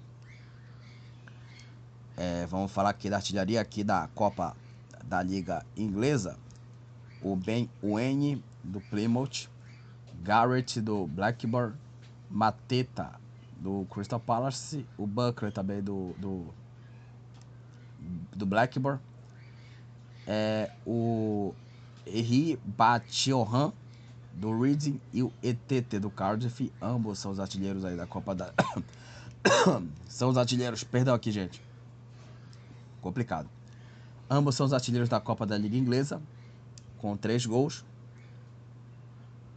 [2.14, 4.54] É, vamos falar aqui da artilharia aqui da Copa
[5.02, 6.38] da Liga Inglesa.
[7.22, 9.48] O Ben Wayne do Plymouth,
[10.22, 11.74] Garrett do Blackburn,
[12.30, 13.21] Mateta
[13.62, 16.46] do Crystal Palace, o Buckler também do, do,
[18.34, 19.00] do Blackburn,
[20.26, 21.54] é, o
[22.04, 23.72] Henri Batiohan
[24.32, 28.52] do Reading e o ETT do Cardiff, ambos são os artilheiros aí da Copa da
[30.08, 31.62] são os artilheiros, perdão aqui, gente.
[33.00, 33.48] Complicado.
[34.28, 36.20] Ambos são os artilheiros da Copa da Liga Inglesa
[36.98, 37.84] com três gols.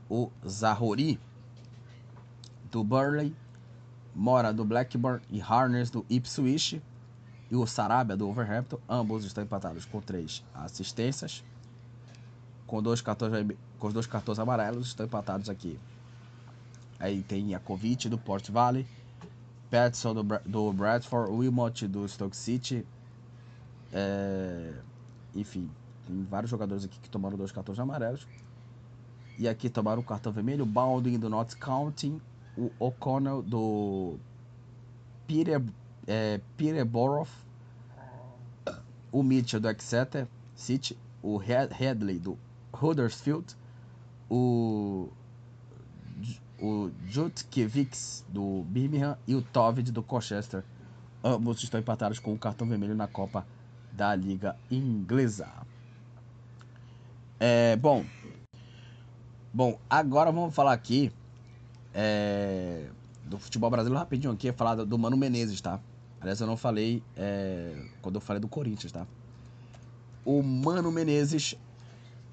[0.09, 1.19] O Zahori
[2.69, 3.35] do Burley
[4.15, 6.81] Mora do Blackburn e Harness do Ipswich
[7.51, 11.43] e o Sarabia do Overhampton, ambos estão empatados com três assistências.
[12.65, 13.31] Com dois cartões,
[13.77, 15.77] com os dois cartões amarelos estão empatados aqui.
[16.97, 18.87] Aí tem Jakovic do Port Valley,
[19.69, 22.85] Patterson do, do Bradford, Wilmot do Stoke City.
[23.91, 24.73] É,
[25.35, 25.69] enfim,
[26.07, 28.25] tem vários jogadores aqui que tomaram dois cartões amarelos.
[29.37, 30.65] E aqui tomaram o cartão vermelho.
[30.65, 32.21] Baldwin do Notts County,
[32.57, 34.17] o O'Connell do
[35.27, 35.61] Peter,
[36.07, 37.27] é, Peterborough,
[39.11, 42.37] o Mitchell do Exeter City, o Headley do
[42.73, 43.55] Huddersfield,
[44.29, 45.09] o,
[46.61, 50.63] o Jutkiewicz do Birmingham e o Tovid do Colchester.
[51.23, 53.45] Ambos estão empatados com o cartão vermelho na Copa
[53.91, 55.49] da Liga Inglesa.
[57.39, 58.05] É, bom,
[59.53, 61.11] bom, agora vamos falar aqui
[61.95, 62.87] é,
[63.23, 65.79] do futebol brasileiro rapidinho aqui, é falar do Mano Menezes, tá?
[66.19, 69.07] Aliás, eu não falei é, quando eu falei do Corinthians, tá?
[70.25, 71.55] O Mano Menezes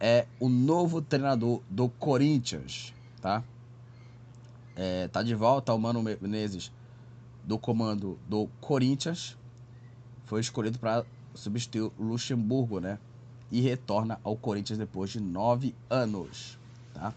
[0.00, 3.44] é o novo treinador do Corinthians, tá?
[4.74, 6.72] É, tá de volta o Mano Menezes
[7.44, 9.36] do comando do Corinthians.
[10.24, 11.04] Foi escolhido para
[11.34, 12.98] substituir o Luxemburgo, né?
[13.50, 16.58] E retorna ao Corinthians depois de nove anos,
[16.94, 17.12] tá?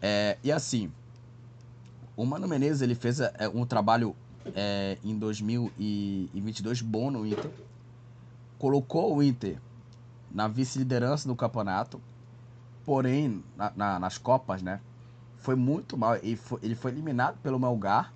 [0.00, 0.92] É, e assim,
[2.16, 4.16] o Mano Menezes ele fez é, um trabalho
[4.54, 7.50] é, em 2022 bom no Inter.
[8.58, 9.60] Colocou o Inter
[10.30, 12.00] na vice-liderança do campeonato.
[12.86, 14.80] Porém, na, na, nas Copas, né?
[15.36, 16.16] Foi muito mal.
[16.16, 18.14] Ele foi, ele foi eliminado pelo Melgar,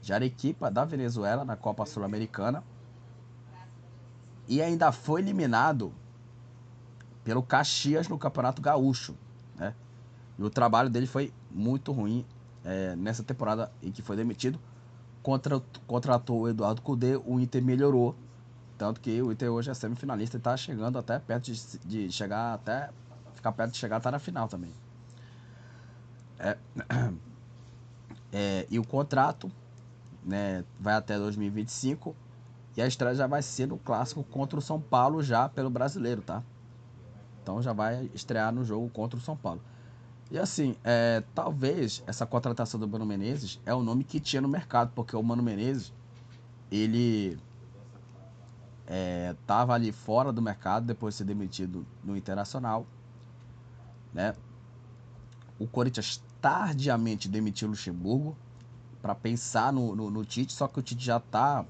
[0.00, 2.64] de Arequipa, da Venezuela, na Copa Sul-Americana.
[4.48, 5.92] E ainda foi eliminado
[7.22, 9.14] pelo Caxias no Campeonato Gaúcho,
[9.56, 9.74] né?
[10.38, 12.24] E o trabalho dele foi muito ruim
[12.64, 14.58] é, nessa temporada em que foi demitido.
[15.22, 18.14] Contra, contratou o Eduardo Cudê, o Inter melhorou.
[18.78, 22.54] Tanto que o Inter hoje é semifinalista e está chegando até perto de, de, chegar
[22.54, 22.90] até.
[23.34, 24.72] Ficar perto de chegar até na final também.
[26.38, 26.56] É,
[28.32, 29.50] é, e o contrato
[30.24, 32.16] né, vai até 2025.
[32.76, 36.22] E a estreia já vai ser no clássico contra o São Paulo, já pelo brasileiro,
[36.22, 36.42] tá?
[37.42, 39.60] Então já vai estrear no jogo contra o São Paulo.
[40.30, 44.48] E assim, é, talvez essa contratação do Mano Menezes é o nome que tinha no
[44.48, 45.92] mercado, porque o Mano Menezes,
[46.70, 47.36] ele
[48.86, 49.34] é,
[49.68, 52.86] ali fora do mercado depois de ser demitido no Internacional,
[54.14, 54.34] né?
[55.58, 58.36] O Corinthians tardiamente demitiu o Luxemburgo
[59.02, 61.64] para pensar no, no, no, Tite, só que o Tite já está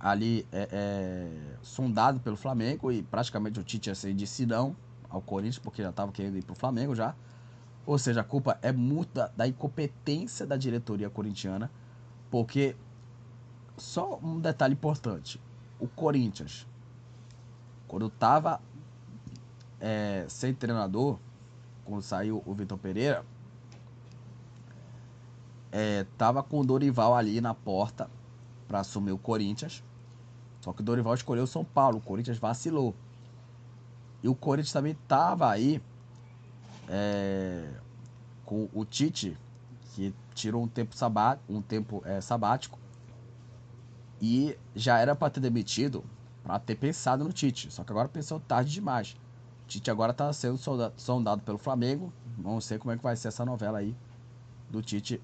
[0.00, 4.14] ali é, é, sondado pelo Flamengo e praticamente o Tite ia ser
[4.46, 4.74] não
[5.08, 7.14] ao Corinthians, porque já estava querendo ir para o Flamengo já.
[7.84, 11.70] Ou seja, a culpa é muito da, da incompetência da diretoria corintiana,
[12.30, 12.76] porque
[13.76, 15.40] só um detalhe importante:
[15.80, 16.66] o Corinthians,
[17.88, 18.60] quando estava
[19.80, 21.18] é, sem treinador,
[21.84, 23.24] quando saiu o Vitor Pereira,
[25.72, 28.08] é, tava com o Dorival ali na porta
[28.68, 29.82] para assumir o Corinthians.
[30.60, 32.94] Só que o Dorival escolheu o São Paulo, o Corinthians vacilou.
[34.22, 35.82] E o Corinthians também tava aí
[36.88, 37.68] é,
[38.44, 39.36] com o Tite
[39.94, 42.78] que tirou um tempo, sabá, um tempo é, sabático
[44.20, 46.04] e já era para ter demitido,
[46.44, 47.72] para ter pensado no Tite.
[47.72, 49.16] Só que agora pensou tarde demais.
[49.64, 50.58] O Tite agora está sendo
[50.96, 52.12] sondado pelo Flamengo.
[52.38, 53.94] Vamos ver como é que vai ser essa novela aí
[54.70, 55.20] do Tite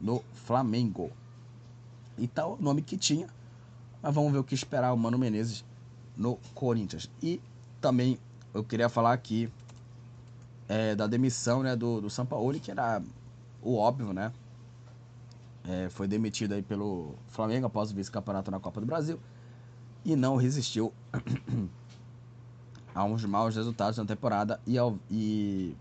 [0.00, 1.10] no Flamengo.
[2.16, 3.28] Então, o nome que tinha.
[4.02, 5.64] Mas vamos ver o que esperar o Mano Menezes
[6.16, 7.10] no Corinthians.
[7.22, 7.40] E
[7.80, 8.18] também
[8.54, 9.50] eu queria falar aqui
[10.68, 13.02] é, da demissão né, do, do Sampaoli, que era
[13.62, 14.32] o óbvio, né?
[15.66, 19.18] É, foi demitido aí pelo Flamengo após o vice-campeonato na Copa do Brasil
[20.04, 20.92] e não resistiu
[22.94, 25.76] a uns maus resultados na temporada e, ao, e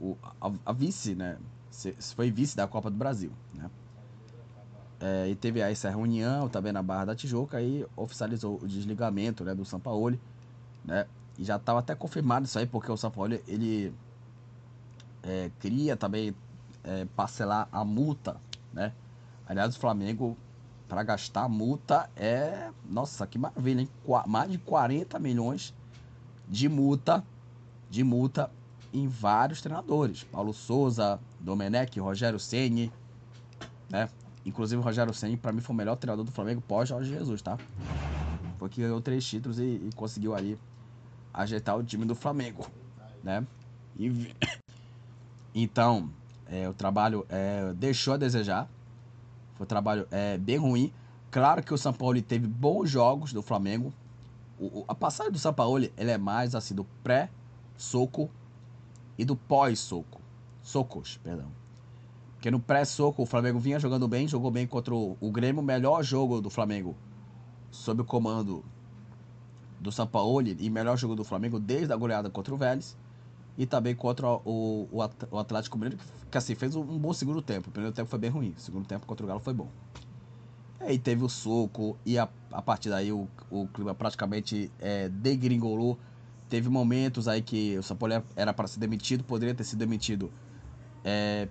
[0.00, 1.36] o, a, a, vice, né?
[2.14, 3.70] Foi vice da Copa do Brasil, né?
[5.00, 9.44] É, e teve aí essa reunião também na Barra da Tijuca e oficializou o desligamento
[9.44, 10.20] né, do Sampaoli,
[10.84, 11.06] né?
[11.38, 13.94] E já estava até confirmado isso aí, porque o Sampaoli, ele
[15.22, 16.34] é, queria também
[16.82, 18.36] é, parcelar a multa,
[18.72, 18.92] né?
[19.46, 20.36] Aliás, o Flamengo,
[20.88, 22.70] para gastar a multa, é...
[22.88, 23.88] Nossa, que maravilha, hein?
[24.26, 25.74] mais de 40 milhões
[26.48, 27.24] de multa,
[27.88, 28.50] de multa
[28.92, 30.24] em vários treinadores.
[30.24, 32.92] Paulo Souza, Domenech, Rogério Ceni,
[33.88, 34.08] né?
[34.44, 37.42] Inclusive o Rogério Ceni para mim foi o melhor treinador do Flamengo pós Jorge Jesus,
[37.42, 37.58] tá?
[38.58, 40.58] Foi que ganhou três títulos e, e conseguiu ali
[41.32, 42.66] ajeitar o time do Flamengo,
[43.22, 43.46] né?
[43.96, 44.34] E,
[45.54, 46.10] então,
[46.46, 48.68] é, o trabalho é, deixou a desejar.
[49.54, 50.92] Foi um trabalho é, bem ruim.
[51.30, 53.92] Claro que o São Paulo teve bons jogos do Flamengo.
[54.58, 58.30] O, a passagem do São Paulo ele é mais assim do pré-soco
[59.16, 60.20] e do pós-soco.
[60.62, 61.50] Socos, perdão.
[62.34, 66.02] Porque no pré-soco o Flamengo vinha jogando bem, jogou bem contra o, o Grêmio, melhor
[66.02, 66.96] jogo do Flamengo
[67.70, 68.64] sob o comando
[69.80, 72.96] do Sampaoli e melhor jogo do Flamengo desde a goleada contra o Vélez
[73.56, 74.88] e também contra o,
[75.30, 75.98] o Atlético Mineiro,
[76.30, 77.68] que assim, fez um bom segundo tempo.
[77.68, 79.68] O primeiro tempo foi bem ruim, o segundo tempo contra o Galo foi bom.
[80.80, 85.98] Aí teve o soco e a, a partir daí o, o clima praticamente é, degringolou.
[86.48, 90.30] Teve momentos aí que o Sampaoli era para ser demitido, poderia ter sido demitido
[91.04, 91.48] é,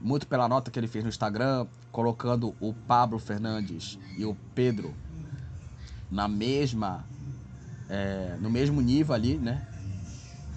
[0.00, 4.94] muito pela nota que ele fez no Instagram, colocando o Pablo Fernandes e o Pedro
[6.10, 7.06] na mesma
[7.92, 9.68] é, no mesmo nível ali, né?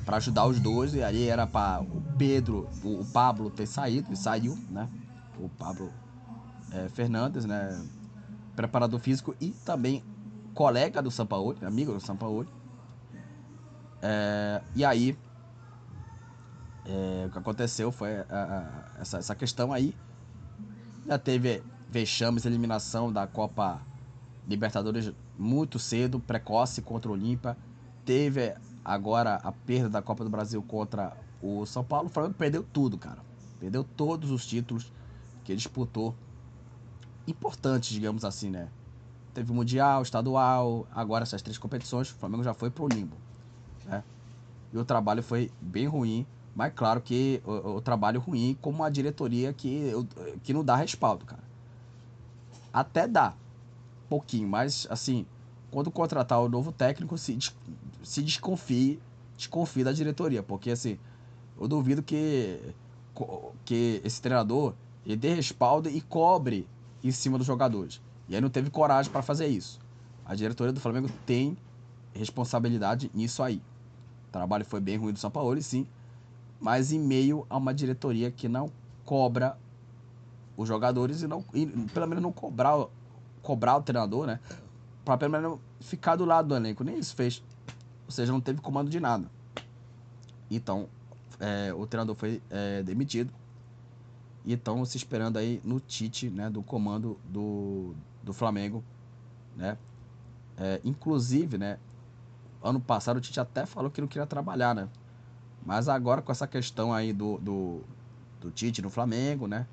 [0.06, 4.14] Para ajudar os dois e ali era para o Pedro, o, o, Pablo ter saído
[4.14, 4.88] e saiu, né?
[5.38, 5.92] O Pablo
[6.72, 7.86] é, Fernandes, né?
[8.56, 10.02] Preparador físico e também
[10.54, 12.48] colega do Sampaoli, amigo do Sampaoli.
[14.02, 15.18] É, e aí
[16.86, 19.94] é, o que aconteceu foi a, a, essa, essa questão aí.
[21.06, 23.82] Já teve vexames, eliminação da Copa
[24.48, 27.58] Libertadores muito cedo, precoce contra o Olímpia.
[28.04, 32.08] Teve agora a perda da Copa do Brasil contra o São Paulo.
[32.08, 33.20] O Flamengo perdeu tudo, cara.
[33.60, 34.92] Perdeu todos os títulos
[35.44, 36.16] que disputou.
[37.28, 38.70] Importantes, digamos assim, né?
[39.34, 42.10] Teve Mundial, Estadual, agora essas três competições.
[42.10, 43.18] O Flamengo já foi pro limbo.
[43.86, 44.04] Né?
[44.72, 46.26] E o trabalho foi bem ruim.
[46.56, 49.92] Mas claro que o, o trabalho ruim como a diretoria que,
[50.44, 51.44] que não dá respaldo, cara.
[52.72, 53.34] Até dá.
[54.10, 55.26] Pouquinho, mas assim,
[55.72, 57.38] quando contratar o novo técnico, se,
[58.04, 59.00] se desconfie,
[59.36, 60.44] desconfie da diretoria.
[60.44, 60.98] Porque assim,
[61.60, 62.60] eu duvido que,
[63.64, 64.74] que esse treinador
[65.06, 66.68] ele dê respaldo e cobre
[67.04, 68.02] em cima dos jogadores.
[68.28, 69.80] E aí não teve coragem para fazer isso.
[70.26, 71.56] A diretoria do Flamengo tem
[72.14, 73.62] responsabilidade nisso aí.
[74.28, 75.86] O trabalho foi bem ruim do São Paulo, sim
[76.60, 78.72] mas em meio a uma diretoria que não
[79.04, 79.58] cobra
[80.58, 82.88] os jogadores e não e, pelo menos não cobrar
[83.46, 84.40] cobrar o treinador, né?
[85.06, 86.84] Para pelo menos ficar do lado do elenco.
[86.84, 87.44] Nem isso fez.
[88.06, 89.30] Ou seja, não teve comando de nada.
[90.50, 90.90] Então,
[91.40, 93.32] é, o treinador foi é, demitido.
[94.44, 96.50] E estão se esperando aí no Tite, né?
[96.50, 97.94] Do comando do,
[98.24, 98.84] do Flamengo,
[99.56, 99.78] né?
[100.58, 101.78] É, inclusive, né?
[102.64, 104.90] Ano passado o Tite até falou que não queria trabalhar, né?
[105.64, 107.82] Mas agora com essa questão aí do, do,
[108.42, 109.68] do Tite no Flamengo, né?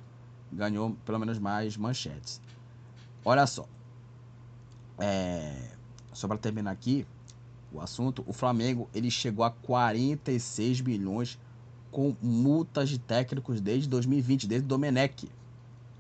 [0.50, 2.40] Ganhou pelo menos mais manchetes.
[3.24, 3.66] Olha só.
[4.98, 5.54] É,
[6.12, 7.06] só para terminar aqui
[7.72, 11.38] o assunto, o Flamengo ele chegou a 46 milhões
[11.90, 15.30] com multas de técnicos desde 2020, desde Domenech.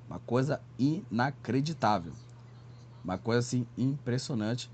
[0.08, 2.12] Uma coisa inacreditável.
[3.04, 4.70] Uma coisa assim impressionante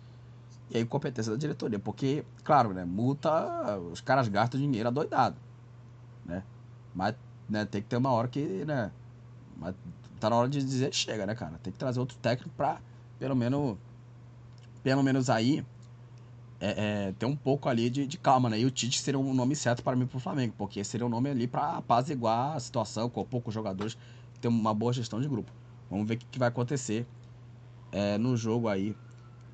[0.70, 1.78] e a incompetência da diretoria.
[1.78, 5.36] Porque, claro, né, multa, os caras gastam dinheiro adoidado.
[6.26, 6.42] Né?
[6.94, 7.14] Mas
[7.48, 8.90] né, tem que ter uma hora que, né?
[9.56, 9.74] Mas
[10.18, 11.58] tá na hora de dizer chega, né, cara?
[11.62, 12.80] Tem que trazer outro técnico pra,
[13.18, 13.76] pelo menos,
[14.82, 15.64] pelo menos aí,
[16.60, 18.58] é, é, ter um pouco ali de, de, calma, né?
[18.58, 21.08] E o Tite seria um nome certo para mim para o Flamengo, porque seria um
[21.08, 23.96] nome ali para apaziguar a situação com poucos jogadores,
[24.40, 25.52] ter uma boa gestão de grupo.
[25.90, 27.06] Vamos ver o que, que vai acontecer
[27.92, 28.96] é, no jogo aí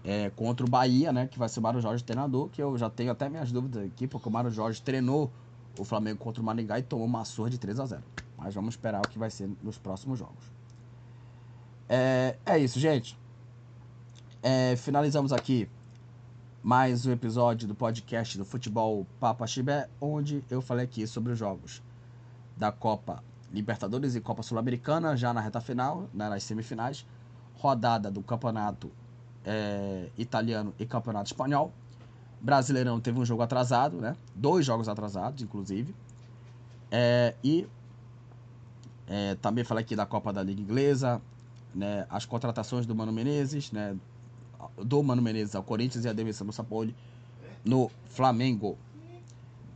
[0.03, 1.27] é, contra o Bahia, né?
[1.27, 4.07] Que vai ser o Mário Jorge treinador, que eu já tenho até minhas dúvidas aqui,
[4.07, 5.31] porque o Mário Jorge treinou
[5.79, 8.03] o Flamengo contra o Maringá e tomou uma surra de 3 a 0
[8.37, 10.54] Mas vamos esperar o que vai ser nos próximos jogos.
[11.89, 13.19] É, é isso, gente.
[14.43, 15.69] É, finalizamos aqui
[16.63, 21.39] mais um episódio do podcast do Futebol Papa Chibé, onde eu falei aqui sobre os
[21.39, 21.83] jogos
[22.57, 23.23] da Copa
[23.53, 27.07] Libertadores e Copa Sul-Americana, já na reta final, né, nas semifinais,
[27.57, 28.91] rodada do Campeonato
[29.45, 31.71] é, Italiano e Campeonato Espanhol.
[32.41, 34.17] Brasileirão teve um jogo atrasado, né?
[34.35, 35.95] Dois jogos atrasados, inclusive.
[36.91, 37.67] É, e
[39.07, 41.21] é, também falei aqui da Copa da Liga Inglesa,
[41.75, 42.07] né?
[42.09, 43.97] As contratações do Mano Menezes, né?
[44.83, 46.95] do Mano Menezes ao Corinthians e a demissão do Sapoli
[47.65, 48.79] no Flamengo.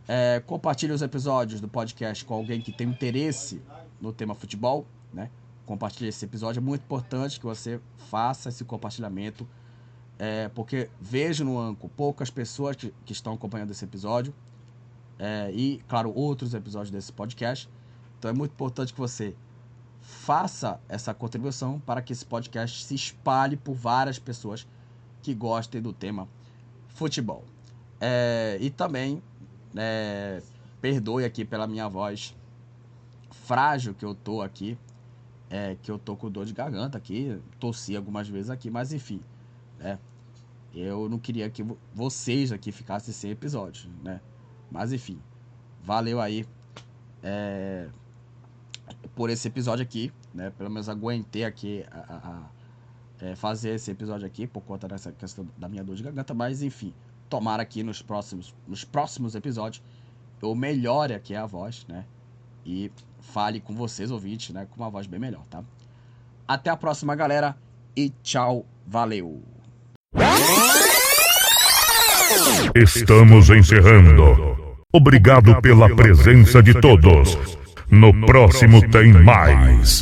[0.07, 3.61] É, compartilhe os episódios do podcast com alguém que tem interesse
[4.01, 5.31] no tema futebol, né?
[5.67, 7.79] Compartilhe esse episódio, é muito importante que você
[8.09, 9.47] faça esse compartilhamento,
[10.19, 14.33] é, porque vejo no Anco poucas pessoas que, que estão acompanhando esse episódio
[15.19, 17.69] é, e, claro, outros episódios desse podcast.
[18.19, 19.37] Então é muito importante que você
[20.09, 24.67] faça essa contribuição para que esse podcast se espalhe por várias pessoas
[25.21, 26.27] que gostem do tema
[26.89, 27.45] futebol.
[28.01, 29.23] É, e também,
[29.77, 30.41] é,
[30.81, 32.35] perdoe aqui pela minha voz
[33.31, 34.79] frágil que eu tô aqui,
[35.51, 39.21] é, que eu tô com dor de garganta aqui, tossi algumas vezes aqui, mas enfim,
[39.79, 39.99] né?
[40.75, 41.63] Eu não queria que
[41.95, 44.23] vocês aqui ficassem sem episódio, né?
[44.71, 45.21] Mas enfim,
[45.83, 46.47] valeu aí
[47.23, 47.91] é,
[49.15, 50.53] por esse episódio aqui, né?
[50.57, 52.43] Pelo menos aguentei aqui a, a
[53.21, 56.63] é, fazer esse episódio aqui por conta dessa questão da minha dor de garganta, mas
[56.63, 56.93] enfim,
[57.29, 59.83] tomara aqui nos próximos, nos próximos episódios
[60.41, 62.05] eu melhore aqui a voz, né?
[62.65, 62.91] E
[63.21, 64.67] fale com vocês, ouvintes, né?
[64.71, 65.63] Com uma voz bem melhor, tá?
[66.47, 67.57] Até a próxima, galera,
[67.97, 69.43] e tchau, valeu!
[72.75, 74.57] Estamos encerrando.
[74.93, 77.37] Obrigado pela presença de todos.
[77.91, 79.97] No próximo tem mais.